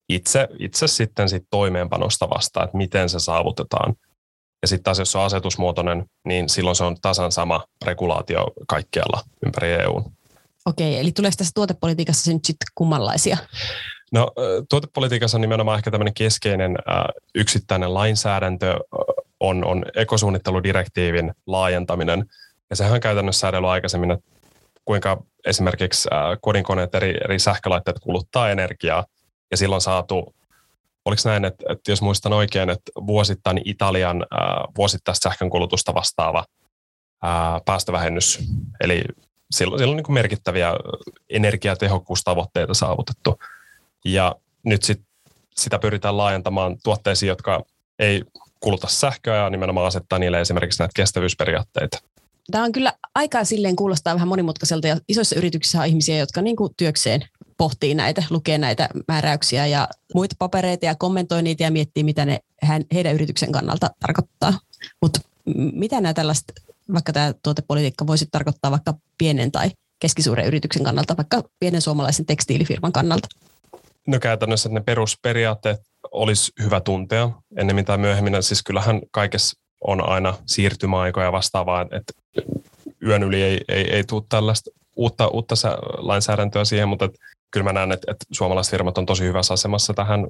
itse, 0.09 0.47
itse 0.59 0.87
sitten 0.87 1.29
sit 1.29 1.43
toimeenpanosta 1.49 2.29
vastaa, 2.29 2.63
että 2.63 2.77
miten 2.77 3.09
se 3.09 3.19
saavutetaan. 3.19 3.95
Ja 4.61 4.67
sitten 4.67 4.83
taas 4.83 4.99
jos 4.99 5.15
on 5.15 5.23
asetusmuotoinen, 5.23 6.05
niin 6.27 6.49
silloin 6.49 6.75
se 6.75 6.83
on 6.83 6.95
tasan 7.01 7.31
sama 7.31 7.65
regulaatio 7.85 8.45
kaikkialla 8.67 9.21
ympäri 9.45 9.73
EUn. 9.73 10.11
Okei, 10.65 10.99
eli 10.99 11.11
tuleeko 11.11 11.35
tässä 11.37 11.51
tuotepolitiikassa 11.55 12.33
nyt 12.33 12.45
sitten 12.45 12.67
kummanlaisia? 12.75 13.37
No 14.11 14.31
tuotepolitiikassa 14.69 15.37
on 15.37 15.41
nimenomaan 15.41 15.77
ehkä 15.77 15.91
tämmöinen 15.91 16.13
keskeinen 16.13 16.71
äh, 16.89 17.05
yksittäinen 17.35 17.93
lainsäädäntö 17.93 18.79
on, 19.39 19.65
on 19.65 19.85
ekosuunnitteludirektiivin 19.95 21.33
laajentaminen. 21.47 22.25
Ja 22.69 22.75
sehän 22.75 22.93
on 22.93 22.99
käytännössä 22.99 23.39
säädellyt 23.39 23.69
aikaisemmin, 23.69 24.11
että 24.11 24.25
kuinka 24.85 25.23
esimerkiksi 25.45 26.09
äh, 26.13 26.37
kodinkoneet 26.41 26.95
eri, 26.95 27.13
eri 27.23 27.39
sähkölaitteet 27.39 27.99
kuluttaa 27.99 28.49
energiaa. 28.49 29.05
Ja 29.51 29.57
silloin 29.57 29.81
saatu, 29.81 30.35
oliko 31.05 31.21
näin, 31.25 31.45
että, 31.45 31.65
että 31.69 31.91
jos 31.91 32.01
muistan 32.01 32.33
oikein, 32.33 32.69
että 32.69 32.91
vuosittain 33.07 33.61
Italian 33.65 34.21
äh, 34.21 34.73
vuosittaista 34.77 35.29
sähkönkulutusta 35.29 35.93
vastaava 35.93 36.45
äh, 37.25 37.61
päästövähennys, 37.65 38.39
eli 38.81 39.03
silloin, 39.51 39.79
silloin 39.79 39.97
niin 39.97 40.13
merkittäviä 40.13 40.73
energiatehokkuustavoitteita 41.29 42.73
saavutettu. 42.73 43.39
Ja 44.05 44.35
nyt 44.63 44.83
sit, 44.83 45.01
sitä 45.55 45.79
pyritään 45.79 46.17
laajentamaan 46.17 46.77
tuotteisiin, 46.83 47.27
jotka 47.27 47.63
ei 47.99 48.23
kuluta 48.59 48.87
sähköä 48.87 49.35
ja 49.35 49.49
nimenomaan 49.49 49.87
asettaa 49.87 50.19
niille 50.19 50.41
esimerkiksi 50.41 50.81
näitä 50.81 50.91
kestävyysperiaatteita. 50.95 51.97
Tämä 52.51 52.63
on 52.63 52.71
kyllä 52.71 52.93
aika 53.15 53.43
silleen 53.43 53.75
kuulostaa 53.75 54.13
vähän 54.13 54.27
monimutkaiselta 54.27 54.87
ja 54.87 54.97
isoissa 55.07 55.35
yrityksissä 55.35 55.79
on 55.79 55.85
ihmisiä, 55.85 56.17
jotka 56.17 56.41
niin 56.41 56.55
kuin 56.55 56.73
työkseen 56.77 57.21
pohtii 57.57 57.95
näitä, 57.95 58.23
lukee 58.29 58.57
näitä 58.57 58.89
määräyksiä 59.07 59.65
ja 59.65 59.87
muita 60.13 60.35
papereita 60.39 60.85
ja 60.85 60.95
kommentoi 60.95 61.43
niitä 61.43 61.63
ja 61.63 61.71
miettii, 61.71 62.03
mitä 62.03 62.25
ne 62.25 62.39
hän, 62.61 62.83
heidän 62.93 63.15
yrityksen 63.15 63.51
kannalta 63.51 63.89
tarkoittaa. 63.99 64.59
Mutta 65.01 65.19
mitä 65.73 66.01
nämä 66.01 66.13
tällaista, 66.13 66.53
vaikka 66.93 67.13
tämä 67.13 67.33
tuotepolitiikka 67.43 68.07
voisi 68.07 68.25
tarkoittaa 68.31 68.71
vaikka 68.71 68.93
pienen 69.17 69.51
tai 69.51 69.71
keskisuuren 69.99 70.45
yrityksen 70.45 70.83
kannalta, 70.83 71.17
vaikka 71.17 71.43
pienen 71.59 71.81
suomalaisen 71.81 72.25
tekstiilifirman 72.25 72.91
kannalta? 72.91 73.27
No 74.07 74.19
käytännössä 74.19 74.69
ne 74.69 74.81
perusperiaatteet 74.81 75.81
olisi 76.11 76.51
hyvä 76.63 76.81
tuntea 76.81 77.29
ennemmin 77.57 77.85
tai 77.85 77.97
myöhemmin. 77.97 78.43
Siis 78.43 78.63
kyllähän 78.63 79.01
kaikessa 79.11 79.64
on 79.87 80.09
aina 80.09 80.33
siirtymäaikoja 80.45 81.31
vastaavaa, 81.31 81.81
että 81.81 82.13
yön 83.05 83.23
yli 83.23 83.43
ei, 83.43 83.61
ei, 83.67 83.91
ei 83.91 84.03
tule 84.03 84.23
tällaista 84.29 84.71
uutta, 84.95 85.27
uutta 85.27 85.55
lainsäädäntöä 85.97 86.65
siihen, 86.65 86.89
mutta 86.89 87.05
että 87.05 87.17
kyllä 87.51 87.63
mä 87.63 87.73
näen, 87.73 87.91
että, 87.91 88.11
että 88.11 88.25
suomalaiset 88.31 88.71
firmat 88.71 88.97
on 88.97 89.05
tosi 89.05 89.23
hyvässä 89.23 89.53
asemassa 89.53 89.93
tähän 89.93 90.27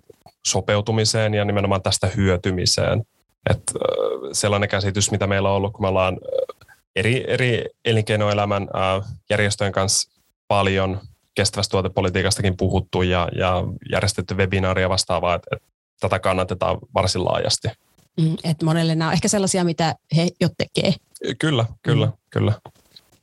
sopeutumiseen 0.47 1.33
ja 1.33 1.45
nimenomaan 1.45 1.81
tästä 1.81 2.07
hyötymiseen. 2.07 3.03
Että 3.50 3.74
sellainen 4.31 4.69
käsitys, 4.69 5.12
mitä 5.12 5.27
meillä 5.27 5.50
on 5.50 5.55
ollut, 5.55 5.74
kun 5.74 5.81
me 5.81 5.88
ollaan 5.88 6.17
eri, 6.95 7.25
eri 7.27 7.65
elinkeinoelämän 7.85 8.67
järjestöjen 9.29 9.74
kanssa 9.74 10.21
paljon 10.47 11.00
kestävästä 11.35 11.71
tuotepolitiikastakin 11.71 12.57
puhuttu 12.57 13.01
ja, 13.01 13.29
ja 13.38 13.63
järjestetty 13.91 14.35
webinaaria 14.35 14.89
vastaavaa, 14.89 15.35
että, 15.35 15.55
että 15.55 15.67
tätä 16.00 16.19
kannatetaan 16.19 16.77
varsin 16.93 17.25
laajasti. 17.25 17.67
Mm, 18.22 18.36
että 18.43 18.65
monelle 18.65 18.95
nämä 18.95 19.10
on 19.10 19.13
ehkä 19.13 19.27
sellaisia, 19.27 19.63
mitä 19.63 19.95
he 20.15 20.27
jo 20.41 20.50
tekee. 20.57 20.93
Kyllä, 21.39 21.65
kyllä, 21.84 22.05
mm. 22.05 22.13
kyllä. 22.29 22.53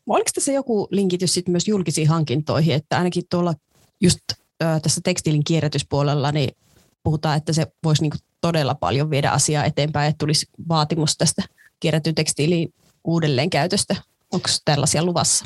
Oliko 0.07 0.31
tässä 0.35 0.53
joku 0.53 0.89
linkitys 0.91 1.35
sitten 1.35 1.53
myös 1.53 1.69
julkisiin 1.69 2.09
hankintoihin, 2.09 2.75
että 2.75 2.99
ainakin 2.99 3.23
tuolla 3.31 3.55
just 4.01 4.21
ö, 4.63 4.81
tässä 4.83 5.01
tekstiilin 5.05 5.45
kierrätyspuolella 5.45 6.33
niin 6.33 6.51
puhutaan, 7.03 7.37
että 7.37 7.53
se 7.53 7.67
voisi 7.85 8.03
niinku 8.03 8.17
todella 8.41 8.75
paljon 8.75 9.11
viedä 9.11 9.31
asiaa 9.31 9.65
eteenpäin, 9.65 10.09
että 10.09 10.19
tulisi 10.19 10.47
vaatimus 10.69 11.17
tästä 11.17 11.43
kierrätyn 11.81 12.15
tekstiilin 12.15 12.75
uudelleenkäytöstä. 13.05 13.97
Onko 14.33 14.49
tällaisia 14.65 15.05
luvassa? 15.05 15.45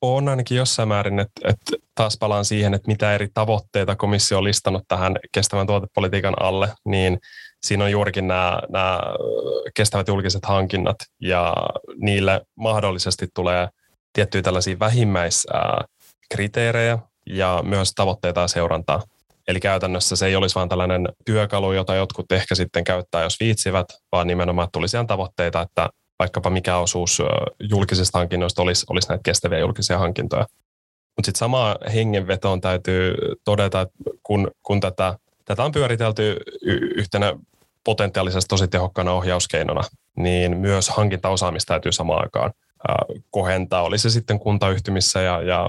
On 0.00 0.28
ainakin 0.28 0.56
jossain 0.56 0.88
määrin, 0.88 1.18
että, 1.18 1.48
että 1.48 1.76
taas 1.94 2.16
palaan 2.20 2.44
siihen, 2.44 2.74
että 2.74 2.88
mitä 2.88 3.14
eri 3.14 3.28
tavoitteita 3.34 3.96
komissio 3.96 4.38
on 4.38 4.44
listannut 4.44 4.84
tähän 4.88 5.16
kestävän 5.32 5.66
tuotepolitiikan 5.66 6.42
alle, 6.42 6.68
niin 6.84 7.18
siinä 7.66 7.84
on 7.84 7.90
juurikin 7.90 8.28
nämä, 8.28 8.58
nämä 8.68 9.00
kestävät 9.74 10.08
julkiset 10.08 10.44
hankinnat 10.44 10.96
ja 11.20 11.54
niille 11.96 12.40
mahdollisesti 12.56 13.28
tulee 13.34 13.68
tiettyjä 14.12 14.42
tällaisia 14.42 14.78
vähimmäiskriteerejä 14.78 16.98
ja 17.26 17.62
myös 17.66 17.92
tavoitteita 17.94 18.40
ja 18.40 18.48
seurantaa. 18.48 19.02
Eli 19.48 19.60
käytännössä 19.60 20.16
se 20.16 20.26
ei 20.26 20.36
olisi 20.36 20.54
vain 20.54 20.68
tällainen 20.68 21.08
työkalu, 21.24 21.72
jota 21.72 21.94
jotkut 21.94 22.32
ehkä 22.32 22.54
sitten 22.54 22.84
käyttää, 22.84 23.22
jos 23.22 23.40
viitsivät, 23.40 23.86
vaan 24.12 24.26
nimenomaan 24.26 24.68
tulisi 24.72 24.96
ihan 24.96 25.06
tavoitteita, 25.06 25.62
että 25.62 25.88
vaikkapa 26.18 26.50
mikä 26.50 26.76
osuus 26.76 27.22
julkisista 27.70 28.18
hankinnoista 28.18 28.62
olisi, 28.62 28.86
olisi 28.90 29.08
näitä 29.08 29.22
kestäviä 29.22 29.58
julkisia 29.58 29.98
hankintoja. 29.98 30.46
Mutta 31.16 31.26
sitten 31.26 31.38
samaa 31.38 31.76
hengenvetoon 31.94 32.60
täytyy 32.60 33.14
todeta, 33.44 33.80
että 33.80 33.94
kun, 34.22 34.50
kun 34.62 34.80
tätä, 34.80 35.18
tätä 35.44 35.64
on 35.64 35.72
pyöritelty 35.72 36.36
yhtenä 36.96 37.34
potentiaalisesti 37.84 38.48
tosi 38.48 38.68
tehokkaana 38.68 39.12
ohjauskeinona, 39.12 39.82
niin 40.16 40.56
myös 40.56 40.88
hankintaosaamista 40.88 41.74
täytyy 41.74 41.92
samaan 41.92 42.22
aikaan 42.22 42.52
kohentaa, 43.30 43.82
oli 43.82 43.98
se 43.98 44.10
sitten 44.10 44.38
kuntayhtymissä 44.38 45.20
ja, 45.20 45.42
ja 45.42 45.68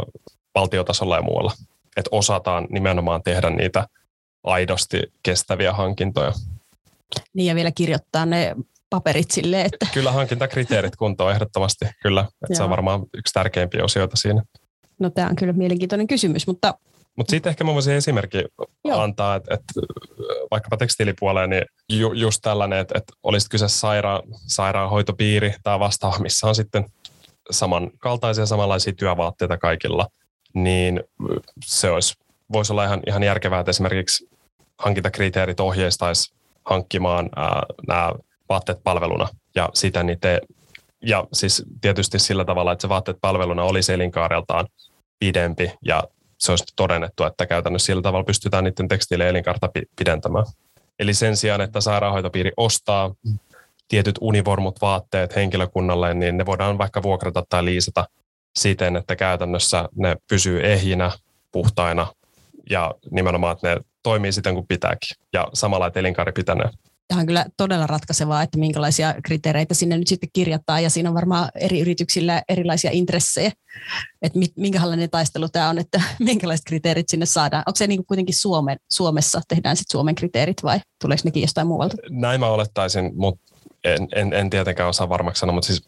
valtiotasolla 0.55 1.15
ja 1.15 1.21
muualla. 1.21 1.53
Että 1.97 2.09
osataan 2.11 2.67
nimenomaan 2.69 3.23
tehdä 3.23 3.49
niitä 3.49 3.87
aidosti 4.43 5.01
kestäviä 5.23 5.73
hankintoja. 5.73 6.31
Niin 7.33 7.47
ja 7.47 7.55
vielä 7.55 7.71
kirjoittaa 7.71 8.25
ne 8.25 8.55
paperit 8.89 9.31
sille, 9.31 9.61
että... 9.61 9.87
Kyllä 9.93 10.11
hankintakriteerit 10.11 10.95
kuntoon 10.95 11.31
ehdottomasti, 11.31 11.85
kyllä. 12.01 12.25
Että 12.43 12.57
se 12.57 12.63
on 12.63 12.69
varmaan 12.69 13.03
yksi 13.13 13.33
tärkeimpiä 13.33 13.83
osioita 13.83 14.17
siinä. 14.17 14.43
No 14.99 15.09
tämä 15.09 15.29
on 15.29 15.35
kyllä 15.35 15.53
mielenkiintoinen 15.53 16.07
kysymys, 16.07 16.47
mutta... 16.47 16.73
Mutta 17.17 17.31
sitten 17.31 17.49
ehkä 17.49 17.63
mä 17.63 17.73
voisin 17.73 17.93
esimerkki 17.93 18.43
Joo. 18.85 19.01
antaa, 19.01 19.35
että, 19.35 19.53
että 19.53 19.73
vaikkapa 20.51 20.77
tekstiilipuoleen, 20.77 21.49
niin 21.49 21.65
ju, 21.89 22.13
just 22.13 22.39
tällainen, 22.41 22.79
että, 22.79 22.97
että 22.97 23.13
olisi 23.23 23.49
kyse 23.49 23.67
saira, 23.67 24.21
sairaanhoitopiiri 24.47 25.53
tai 25.63 25.79
vastaava, 25.79 26.19
missä 26.19 26.47
on 26.47 26.55
sitten 26.55 26.85
samankaltaisia 27.51 28.45
samanlaisia 28.45 28.93
työvaatteita 28.93 29.57
kaikilla, 29.57 30.07
niin 30.53 31.03
se 31.65 31.89
olisi, 31.89 32.13
voisi 32.51 32.73
olla 32.73 32.85
ihan, 32.85 33.01
ihan 33.07 33.23
järkevää, 33.23 33.59
että 33.59 33.69
esimerkiksi 33.69 34.29
hankintakriteerit 34.79 35.59
ohjeistaisi 35.59 36.33
hankkimaan 36.65 37.29
ää, 37.35 37.63
nämä 37.87 38.11
vaatteet 38.49 38.83
palveluna 38.83 39.27
ja 39.55 39.69
sitä 39.73 40.03
niitä 40.03 40.39
ja 41.05 41.27
siis 41.33 41.63
tietysti 41.81 42.19
sillä 42.19 42.45
tavalla, 42.45 42.71
että 42.71 42.81
se 42.81 42.89
vaatteet 42.89 43.17
palveluna 43.21 43.63
olisi 43.63 43.93
elinkaareltaan 43.93 44.67
pidempi 45.19 45.71
ja 45.85 46.03
se 46.43 46.51
olisi 46.51 46.63
todennettu, 46.75 47.23
että 47.23 47.45
käytännössä 47.45 47.85
sillä 47.85 48.01
tavalla 48.01 48.23
pystytään 48.23 48.63
niiden 48.63 48.87
tekstiilien 48.87 49.29
elinkaarta 49.29 49.69
pidentämään. 49.95 50.45
Eli 50.99 51.13
sen 51.13 51.37
sijaan, 51.37 51.61
että 51.61 51.81
sairaanhoitopiiri 51.81 52.51
ostaa 52.57 53.15
tietyt 53.87 54.15
univormut 54.21 54.81
vaatteet 54.81 55.35
henkilökunnalle, 55.35 56.13
niin 56.13 56.37
ne 56.37 56.45
voidaan 56.45 56.77
vaikka 56.77 57.03
vuokrata 57.03 57.43
tai 57.49 57.65
liisata 57.65 58.05
siten, 58.55 58.95
että 58.95 59.15
käytännössä 59.15 59.89
ne 59.95 60.15
pysyy 60.29 60.59
ehjinä, 60.63 61.11
puhtaina 61.51 62.07
ja 62.69 62.93
nimenomaan, 63.11 63.53
että 63.53 63.75
ne 63.75 63.81
toimii 64.03 64.31
siten 64.31 64.53
kuin 64.53 64.67
pitääkin. 64.67 65.17
Ja 65.33 65.47
samalla, 65.53 65.87
että 65.87 65.99
elinkaari 65.99 66.31
pitänee 66.31 66.69
tämä 67.13 67.21
on 67.21 67.27
kyllä 67.27 67.45
todella 67.57 67.87
ratkaisevaa, 67.87 68.43
että 68.43 68.59
minkälaisia 68.59 69.15
kriteereitä 69.23 69.73
sinne 69.73 69.97
nyt 69.97 70.07
sitten 70.07 70.29
kirjattaa, 70.33 70.79
ja 70.79 70.89
siinä 70.89 71.09
on 71.09 71.15
varmaan 71.15 71.49
eri 71.55 71.79
yrityksillä 71.79 72.41
erilaisia 72.49 72.91
intressejä, 72.93 73.51
että 74.21 74.39
minkälainen 74.55 75.09
taistelu 75.09 75.49
tämä 75.49 75.69
on, 75.69 75.77
että 75.77 76.01
minkälaiset 76.19 76.65
kriteerit 76.65 77.09
sinne 77.09 77.25
saadaan. 77.25 77.63
Onko 77.67 77.75
se 77.75 77.87
niin 77.87 77.97
kuin 77.97 78.07
kuitenkin 78.07 78.35
Suomen, 78.35 78.77
Suomessa, 78.91 79.41
tehdään 79.47 79.77
sitten 79.77 79.91
Suomen 79.91 80.15
kriteerit 80.15 80.63
vai 80.63 80.79
tuleeko 81.01 81.21
nekin 81.25 81.41
jostain 81.41 81.67
muualta? 81.67 81.95
Näin 82.09 82.39
mä 82.39 82.47
olettaisin, 82.47 83.11
mutta 83.15 83.55
en, 83.83 84.07
en, 84.15 84.33
en 84.33 84.49
tietenkään 84.49 84.89
osaa 84.89 85.09
varmaksi 85.09 85.39
sanoa, 85.39 85.53
mutta 85.53 85.67
siis 85.67 85.83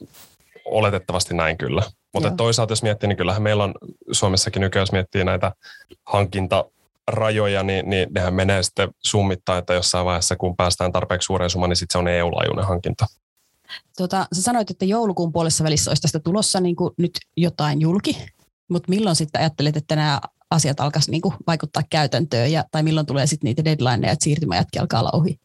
oletettavasti 0.65 1.33
näin 1.33 1.57
kyllä. 1.57 1.83
Mutta 2.13 2.31
toisaalta 2.31 2.71
jos 2.71 2.83
miettii, 2.83 3.09
niin 3.09 3.17
kyllähän 3.17 3.43
meillä 3.43 3.63
on 3.63 3.73
Suomessakin 4.11 4.59
nykyään, 4.59 4.81
jos 4.81 4.91
miettii 4.91 5.23
näitä 5.23 5.51
hankinta 6.05 6.65
rajoja, 7.07 7.63
niin, 7.63 7.89
niin 7.89 8.07
nehän 8.15 8.33
menee 8.33 8.63
sitten 8.63 8.89
summittain, 9.03 9.59
että 9.59 9.73
jossain 9.73 10.05
vaiheessa, 10.05 10.35
kun 10.35 10.55
päästään 10.55 10.91
tarpeeksi 10.91 11.25
suureen 11.25 11.49
summaan, 11.49 11.69
niin 11.69 11.77
sitten 11.77 11.93
se 11.93 11.97
on 11.97 12.07
EU-laajuinen 12.07 12.65
hankinta. 12.65 13.05
Tota, 13.97 14.27
sä 14.33 14.41
sanoit, 14.41 14.69
että 14.69 14.85
joulukuun 14.85 15.31
puolessa 15.31 15.63
välissä 15.63 15.91
olisi 15.91 16.01
tästä 16.01 16.19
tulossa 16.19 16.59
niin 16.59 16.75
kuin 16.75 16.93
nyt 16.97 17.11
jotain 17.37 17.81
julki, 17.81 18.25
mutta 18.67 18.89
milloin 18.89 19.15
sitten 19.15 19.41
ajattelet, 19.41 19.77
että 19.77 19.95
nämä 19.95 20.21
asiat 20.51 20.79
alkaisi 20.79 21.11
niin 21.11 21.21
kuin 21.21 21.35
vaikuttaa 21.47 21.83
käytäntöön, 21.89 22.51
ja, 22.51 22.63
tai 22.71 22.83
milloin 22.83 23.05
tulee 23.05 23.27
sitten 23.27 23.47
niitä 23.47 23.65
deadlineja, 23.65 24.13
että 24.13 24.23
siirtymäjätkin 24.23 24.81
alkaa 24.81 24.99
olla 24.99 25.11
ohi? 25.13 25.39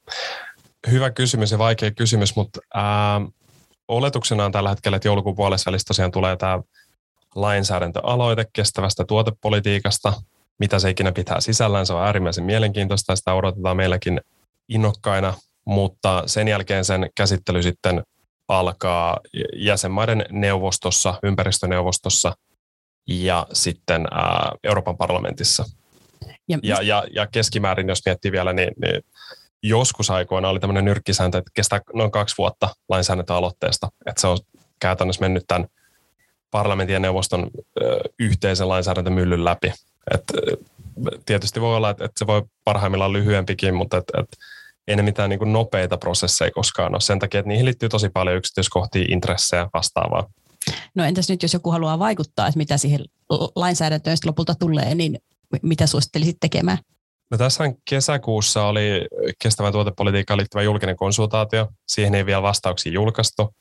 Hyvä 0.91 1.11
kysymys 1.11 1.51
ja 1.51 1.59
vaikea 1.59 1.91
kysymys, 1.91 2.37
mutta 2.37 2.61
ää, 2.75 3.21
oletuksena 3.89 4.45
on 4.45 4.53
tällä 4.53 4.69
hetkellä, 4.69 4.97
että 4.97 5.09
joulukuun 5.09 5.37
puolessa 5.37 5.71
välissä 5.71 5.87
tosiaan 5.87 6.11
tulee 6.11 6.37
tämä 6.37 6.61
lainsäädäntöaloite 7.35 8.47
kestävästä 8.53 9.05
tuotepolitiikasta, 9.05 10.13
mitä 10.61 10.79
se 10.79 10.91
ikinä 10.91 11.13
pitää 11.13 11.41
sisällään. 11.41 11.87
Se 11.87 11.93
on 11.93 12.05
äärimmäisen 12.05 12.45
mielenkiintoista 12.45 13.13
ja 13.13 13.17
sitä 13.17 13.35
odotetaan 13.35 13.77
meilläkin 13.77 14.21
innokkaina, 14.69 15.35
mutta 15.65 16.23
sen 16.27 16.49
jälkeen 16.49 16.85
sen 16.85 17.11
käsittely 17.15 17.63
sitten 17.63 18.03
alkaa 18.49 19.21
jäsenmaiden 19.57 20.25
neuvostossa, 20.31 21.15
ympäristöneuvostossa 21.23 22.33
ja 23.07 23.47
sitten 23.53 24.07
ää, 24.11 24.53
Euroopan 24.65 24.97
parlamentissa. 24.97 25.65
Ja, 26.49 26.59
ja, 26.63 26.83
ja, 26.83 27.05
ja 27.15 27.27
keskimäärin, 27.27 27.89
jos 27.89 28.07
miettii 28.07 28.33
vielä, 28.33 28.53
niin, 28.53 28.71
niin 28.83 29.03
joskus 29.63 30.11
aikoina 30.11 30.49
oli 30.49 30.61
tämmöinen 30.61 30.85
nyrkkisääntö, 30.85 31.39
että 31.39 31.51
kestää 31.55 31.81
noin 31.95 32.11
kaksi 32.11 32.39
vuotta 32.39 32.69
lainsäädäntöaloitteesta. 32.89 33.89
Että 34.07 34.21
se 34.21 34.27
on 34.27 34.39
käytännössä 34.81 35.21
mennyt 35.21 35.45
tämän 35.49 35.67
parlamentin 36.51 36.95
ja 36.95 37.01
neuvoston 37.01 37.51
ö, 37.83 38.01
yhteisen 38.19 38.69
lainsäädäntömyllyn 38.69 39.45
läpi. 39.45 39.73
Et, 40.15 40.23
tietysti 41.27 41.61
voi 41.61 41.77
olla, 41.77 41.91
että, 41.91 42.05
että 42.05 42.19
se 42.19 42.27
voi 42.27 42.43
parhaimmillaan 42.65 43.13
lyhyempikin, 43.13 43.75
mutta 43.75 43.97
et, 43.97 44.05
et, 44.19 44.37
ei 44.87 44.97
ne 44.97 45.03
mitään 45.03 45.31
niin 45.31 45.39
kuin 45.39 45.53
nopeita 45.53 45.99
prosesseja 45.99 46.51
koskaan 46.51 46.95
ole. 46.95 47.01
Sen 47.01 47.19
takia, 47.19 47.41
että 47.41 47.49
niihin 47.49 47.65
liittyy 47.65 47.89
tosi 47.89 48.09
paljon 48.09 48.37
yksityiskohtia, 48.37 49.07
intressejä 49.09 49.69
vastaavaa. 49.75 50.31
No 50.95 51.05
entäs 51.05 51.29
nyt, 51.29 51.43
jos 51.43 51.55
joku 51.55 51.71
haluaa 51.71 51.99
vaikuttaa, 51.99 52.47
että 52.47 52.59
mitä 52.59 52.77
siihen 52.77 53.05
lainsäädäntöön 53.57 54.17
lopulta 54.27 54.55
tulee, 54.55 54.95
niin 54.95 55.19
mitä 55.63 55.87
suosittelisit 55.87 56.37
tekemään? 56.41 56.79
No 57.31 57.39
tässä 57.39 57.65
kesäkuussa 57.91 58.65
oli 58.65 59.07
kestävän 59.43 59.73
tuotepolitiikkaan 59.73 60.39
liittyvä 60.39 60.63
julkinen 60.63 60.97
konsultaatio. 60.97 61.69
Siihen 61.89 62.15
ei 62.15 62.27
vielä 62.27 62.43
vastauksia 62.43 62.93
julkaistu, 62.93 63.55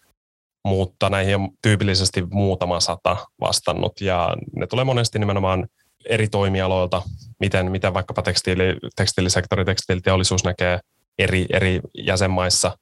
mutta 0.65 1.09
näihin 1.09 1.35
on 1.35 1.49
tyypillisesti 1.61 2.23
muutama 2.31 2.79
sata 2.79 3.17
vastannut 3.41 4.01
ja 4.01 4.35
ne 4.55 4.67
tulee 4.67 4.85
monesti 4.85 5.19
nimenomaan 5.19 5.67
eri 6.05 6.27
toimialoilta, 6.27 7.01
miten, 7.39 7.71
miten 7.71 7.93
vaikkapa 7.93 8.21
tekstiili, 8.21 8.75
tekstiilisektori, 8.95 9.65
tekstiiliteollisuus 9.65 10.43
näkee 10.43 10.79
eri, 11.19 11.45
eri 11.53 11.79
jäsenmaissa 11.97 12.77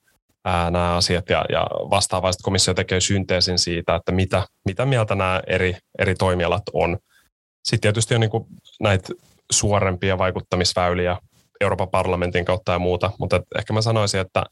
ää, 0.45 0.71
nämä 0.71 0.95
asiat 0.95 1.30
ja, 1.30 1.45
ja 1.49 1.67
vastaavasti 1.71 2.43
komissio 2.43 2.73
tekee 2.73 3.01
synteesin 3.01 3.60
siitä, 3.60 3.95
että 3.95 4.12
mitä, 4.12 4.47
mitä 4.65 4.86
mieltä 4.86 5.15
nämä 5.15 5.41
eri, 5.47 5.77
eri 5.99 6.15
toimialat 6.15 6.63
on. 6.73 6.97
Sitten 7.67 7.82
tietysti 7.82 8.15
on 8.15 8.21
niin 8.21 8.32
kuin 8.32 8.45
näitä 8.80 9.13
suorempia 9.51 10.17
vaikuttamisväyliä, 10.17 11.17
Euroopan 11.62 11.89
parlamentin 11.89 12.45
kautta 12.45 12.71
ja 12.71 12.80
muuta, 12.80 13.12
mutta 13.19 13.41
ehkä 13.58 13.73
mä 13.73 13.82
sanoisin, 13.82 14.19
että 14.19 14.43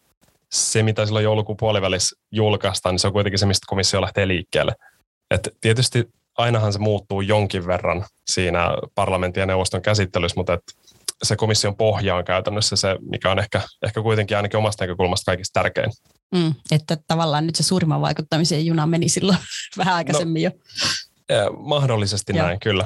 se, 0.52 0.84
mitä 0.84 1.06
silloin 1.06 1.24
joulukuun 1.24 1.58
puolivälissä 1.58 2.16
julkaistaan, 2.32 2.94
niin 2.94 3.00
se 3.00 3.08
on 3.08 3.14
kuitenkin 3.14 3.40
se, 3.40 3.46
mistä 3.46 3.66
komissio 3.68 4.02
lähtee 4.02 4.28
liikkeelle. 4.28 4.76
Et 5.32 5.50
tietysti 5.62 6.10
ainahan 6.38 6.74
se 6.74 6.80
muuttuu 6.80 7.22
jonkin 7.22 7.68
verran 7.68 8.06
siinä 8.28 8.70
parlamentin 8.96 9.42
ja 9.42 9.46
neuvoston 9.46 9.82
käsittelyssä, 9.82 10.40
mutta 10.40 10.54
et 10.54 10.62
se 11.24 11.36
komission 11.36 11.76
pohja 11.76 12.16
on 12.16 12.26
käytännössä 12.26 12.76
se, 12.76 12.96
mikä 13.02 13.32
on 13.32 13.40
ehkä, 13.40 13.62
ehkä 13.86 14.02
kuitenkin 14.02 14.38
ainakin 14.38 14.58
omasta 14.58 14.84
näkökulmasta 14.84 15.32
kaikista 15.32 15.60
tärkein. 15.60 15.92
Mm, 16.36 16.54
että 16.72 16.98
tavallaan 17.08 17.46
nyt 17.46 17.56
se 17.56 17.64
suurimman 17.64 18.02
vaikuttamisen 18.02 18.66
juna 18.66 18.88
meni 18.88 19.10
silloin 19.10 19.38
vähän 19.78 19.96
aikaisemmin 19.96 20.44
no, 20.44 20.50
jo. 20.50 20.52
Eh, 21.30 21.46
mahdollisesti 21.58 22.34
Joo. 22.36 22.46
näin, 22.46 22.60
kyllä. 22.60 22.84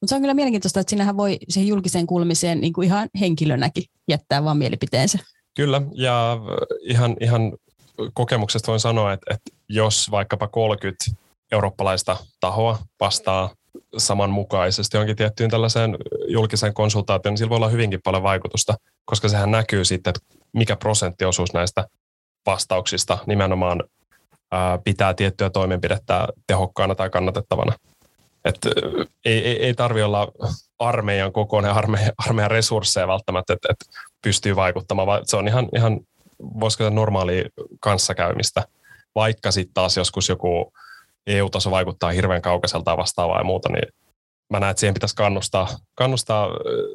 Mutta 0.00 0.10
se 0.10 0.14
on 0.14 0.20
kyllä 0.20 0.34
mielenkiintoista, 0.34 0.80
että 0.80 0.90
sinähän 0.90 1.16
voi 1.16 1.38
siihen 1.48 1.68
julkiseen 1.68 2.06
kuulumiseen 2.06 2.60
niin 2.60 2.72
kuin 2.72 2.86
ihan 2.86 3.08
henkilönäkin 3.20 3.84
jättää 4.08 4.44
vaan 4.44 4.56
mielipiteensä. 4.56 5.18
Kyllä, 5.56 5.82
ja 5.94 6.38
ihan, 6.80 7.16
ihan 7.20 7.52
kokemuksesta 8.14 8.66
voin 8.66 8.80
sanoa, 8.80 9.12
että, 9.12 9.34
että 9.34 9.50
jos 9.68 10.10
vaikkapa 10.10 10.48
30 10.48 11.04
eurooppalaista 11.52 12.16
tahoa 12.40 12.78
vastaa 13.00 13.50
samanmukaisesti 13.96 14.96
jonkin 14.96 15.16
tiettyyn 15.16 15.50
tällaiseen 15.50 15.96
julkiseen 16.28 16.74
konsultaatioon, 16.74 17.32
niin 17.32 17.38
sillä 17.38 17.50
voi 17.50 17.56
olla 17.56 17.68
hyvinkin 17.68 18.00
paljon 18.04 18.22
vaikutusta, 18.22 18.74
koska 19.04 19.28
sehän 19.28 19.50
näkyy 19.50 19.84
sitten, 19.84 20.10
että 20.10 20.44
mikä 20.52 20.76
prosenttiosuus 20.76 21.52
näistä 21.52 21.86
vastauksista 22.46 23.18
nimenomaan 23.26 23.84
ää, 24.52 24.78
pitää 24.84 25.14
tiettyä 25.14 25.50
toimenpidettä 25.50 26.28
tehokkaana 26.46 26.94
tai 26.94 27.10
kannatettavana. 27.10 27.72
Et, 28.44 28.58
ei, 29.24 29.46
ei, 29.46 29.64
ei 29.64 29.74
tarvi 29.74 30.02
olla 30.02 30.28
armeijan 30.78 31.32
kokoinen, 31.32 31.70
armeijan, 31.70 32.12
armeijan 32.26 32.50
resursseja 32.50 33.08
välttämättä, 33.08 33.52
että 33.52 33.68
et 33.70 33.76
pystyy 34.22 34.56
vaikuttamaan, 34.56 35.06
vaan 35.06 35.20
se 35.24 35.36
on 35.36 35.48
ihan, 35.48 35.68
ihan 35.76 36.00
voisiko 36.60 36.84
se 36.84 36.90
normaali 36.90 37.44
kanssakäymistä, 37.80 38.64
vaikka 39.14 39.50
sitten 39.50 39.74
taas 39.74 39.96
joskus 39.96 40.28
joku 40.28 40.72
EU-taso 41.28 41.70
vaikuttaa 41.70 42.10
hirveän 42.10 42.42
kaukaiselta 42.42 42.96
vastaavaa 42.96 43.38
ja 43.38 43.44
muuta, 43.44 43.68
niin 43.72 43.92
mä 44.50 44.60
näen, 44.60 44.70
että 44.70 44.80
siihen 44.80 44.94
pitäisi 44.94 45.16
kannustaa, 45.16 45.68
kannustaa 45.94 46.48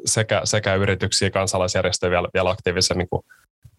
sekä, 0.06 0.42
sekä 0.44 0.76
yrityksiä, 0.76 1.30
kansalaisjärjestöjä 1.30 2.12
vielä, 2.12 2.28
vielä 2.34 2.50
aktiivisemmin 2.50 3.10
kuin 3.10 3.26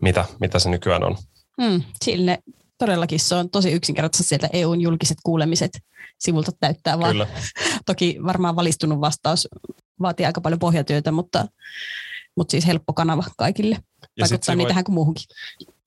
mitä, 0.02 0.24
mitä 0.40 0.58
se 0.58 0.70
nykyään 0.70 1.04
on. 1.04 1.16
Mm, 1.58 1.82
sille 2.04 2.38
todellakin 2.78 3.20
se 3.20 3.34
on 3.34 3.50
tosi 3.50 3.72
yksinkertaisesti 3.72 4.28
sieltä 4.28 4.48
EUn 4.52 4.80
julkiset 4.80 5.18
kuulemiset 5.22 5.78
sivulta 6.18 6.52
täyttää 6.60 6.98
vaan. 6.98 7.12
Kyllä. 7.12 7.26
Toki 7.86 8.18
varmaan 8.26 8.56
valistunut 8.56 9.00
vastaus 9.00 9.48
vaatii 10.00 10.26
aika 10.26 10.40
paljon 10.40 10.58
pohjatyötä, 10.58 11.12
mutta, 11.12 11.46
mutta 12.36 12.50
siis 12.50 12.66
helppo 12.66 12.92
kanava 12.92 13.24
kaikille. 13.36 13.78
Vaikuttaa 14.20 14.54
niin 14.54 14.62
voi... 14.62 14.68
tähän 14.68 14.84
kuin 14.84 14.94
muuhunkin 14.94 15.24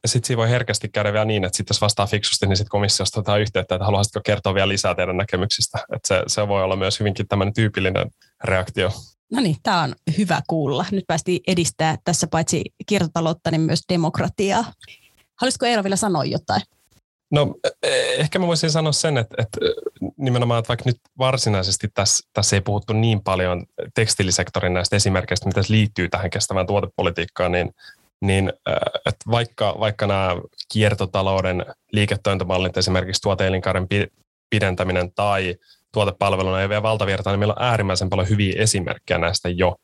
sitten 0.06 0.28
siinä 0.28 0.38
voi 0.38 0.50
herkästi 0.50 0.90
käydä 0.90 1.14
vielä 1.14 1.26
niin, 1.26 1.44
että 1.46 1.58
sitten 1.58 1.74
jos 1.76 1.82
vastaa 1.82 2.08
fiksusti, 2.08 2.48
niin 2.48 2.58
sitten 2.58 2.70
komissiosta 2.70 3.20
otetaan 3.20 3.42
yhteyttä, 3.42 3.76
että 3.76 3.86
haluaisitko 3.86 4.22
kertoa 4.24 4.54
vielä 4.54 4.68
lisää 4.68 4.96
teidän 4.96 5.18
näkemyksistä. 5.18 5.78
Että 5.96 6.08
se, 6.08 6.24
se 6.28 6.48
voi 6.48 6.64
olla 6.64 6.76
myös 6.76 7.00
hyvinkin 7.00 7.28
tämmöinen 7.28 7.54
tyypillinen 7.54 8.08
reaktio. 8.44 8.92
No 9.32 9.42
niin, 9.42 9.56
tämä 9.64 9.82
on 9.82 9.96
hyvä 10.18 10.42
kuulla. 10.48 10.86
Nyt 10.92 11.04
päästiin 11.08 11.40
edistää 11.48 11.98
tässä 12.04 12.28
paitsi 12.28 12.64
kiertotaloutta, 12.86 13.52
niin 13.52 13.62
myös 13.62 13.82
demokratiaa. 13.90 14.66
Haluaisitko 15.36 15.66
Eero 15.66 15.84
vielä 15.84 15.96
sanoa 15.96 16.26
jotain? 16.26 16.62
No 17.32 17.56
e, 17.84 17.90
ehkä 18.18 18.40
mä 18.40 18.48
voisin 18.48 18.72
sanoa 18.72 18.92
sen, 18.92 19.18
että, 19.18 19.36
että 19.38 19.60
nimenomaan, 20.18 20.60
että 20.60 20.68
vaikka 20.68 20.84
nyt 20.86 20.98
varsinaisesti 21.18 21.88
tässä, 21.94 22.28
tässä 22.34 22.56
ei 22.56 22.62
puhuttu 22.62 22.94
niin 22.94 23.24
paljon 23.24 23.66
tekstilisektorin 23.96 24.74
näistä 24.74 24.96
esimerkkeistä, 24.96 25.48
mitä 25.48 25.62
liittyy 25.70 26.10
tähän 26.10 26.30
kestävään 26.30 26.68
tuotepolitiikkaan, 26.68 27.52
niin 27.52 27.72
niin 28.22 28.54
että 29.06 29.32
vaikka, 29.32 29.76
vaikka 29.80 30.08
nämä 30.08 30.36
kiertotalouden 30.74 31.66
liiketoimintamallit, 31.92 32.78
esimerkiksi 32.78 33.22
tuoteelinkaaren 33.22 33.88
pidentäminen 34.50 35.12
tai 35.16 35.56
tuotepalveluna 35.92 36.62
ei 36.62 36.70
vielä 36.70 36.84
valtavirta, 36.84 37.30
niin 37.30 37.40
meillä 37.40 37.54
on 37.58 37.66
äärimmäisen 37.66 38.10
paljon 38.10 38.30
hyviä 38.30 38.62
esimerkkejä 38.62 39.18
näistä 39.18 39.50
jo. 39.50 39.76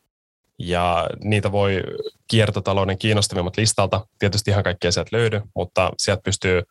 Ja 0.59 1.09
niitä 1.23 1.51
voi 1.51 1.83
kiertotalouden 2.27 2.97
kiinnostavimmat 2.97 3.57
listalta, 3.57 4.07
tietysti 4.19 4.51
ihan 4.51 4.63
kaikkea 4.63 4.91
sieltä 4.91 5.17
löydy, 5.17 5.41
mutta 5.55 5.91
sieltä 5.97 6.21
pystyy 6.21 6.63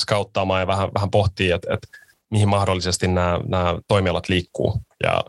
skauttaamaan 0.00 0.60
ja 0.60 0.66
vähän, 0.66 0.88
vähän 0.94 1.10
pohtii, 1.10 1.50
että, 1.50 1.74
että 1.74 1.88
mihin 2.30 2.48
mahdollisesti 2.48 3.08
nämä, 3.08 3.40
nämä 3.48 3.78
toimialat 3.88 4.28
liikkuu. 4.28 4.80
Ja 5.02 5.24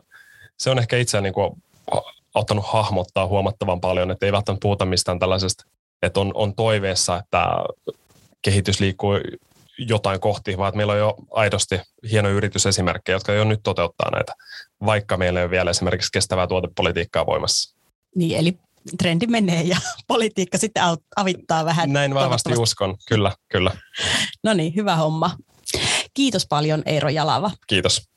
se 0.58 0.70
on 0.70 0.80
ehkä 0.80 0.98
itse 0.98 1.22
niin 1.22 1.34
kuin 1.34 1.64
auttanut 2.36 2.66
hahmottaa 2.68 3.28
huomattavan 3.28 3.82
paljon, 3.82 4.12
että 4.12 4.26
ei 4.26 4.32
välttämättä 4.32 4.64
puhuta 4.64 4.86
mistään 4.86 5.20
tällaisesta, 5.20 5.64
että 6.02 6.20
on, 6.20 6.32
on 6.34 6.56
toiveessa, 6.56 7.18
että 7.18 7.48
kehitys 8.42 8.80
liikkuu 8.80 9.14
jotain 9.78 10.20
kohti, 10.20 10.58
vaan 10.58 10.70
että 10.70 10.78
meillä 10.78 10.94
on 10.94 11.00
jo 11.00 11.16
aidosti 11.32 11.80
hieno 12.12 12.30
yritysesimerkkejä, 12.30 13.16
jotka 13.16 13.34
jo 13.34 13.44
nyt 13.44 13.60
toteuttaa 13.64 14.12
näitä, 14.12 14.34
vaikka 14.86 15.18
meillä 15.18 15.40
ei 15.40 15.44
ole 15.44 15.52
vielä 15.52 15.70
esimerkiksi 15.70 16.12
kestävää 16.12 16.48
tuotepolitiikkaa 16.48 17.26
voimassa. 17.26 17.76
Niin, 18.16 18.38
eli 18.38 18.58
trendi 18.98 19.28
menee 19.28 19.62
ja 19.62 19.78
politiikka 20.08 20.58
sitten 20.58 20.84
avittaa 21.16 21.66
vähän. 21.66 21.94
Näin 21.94 22.14
vahvasti 22.14 22.54
uskon, 22.58 22.98
kyllä, 23.08 23.32
kyllä. 23.52 23.72
No 24.44 24.54
niin, 24.54 24.76
hyvä 24.76 24.96
homma. 24.96 25.32
Kiitos 26.14 26.48
paljon 26.50 26.84
Eero 26.86 27.10
Jalava. 27.10 27.52
Kiitos. 27.68 28.11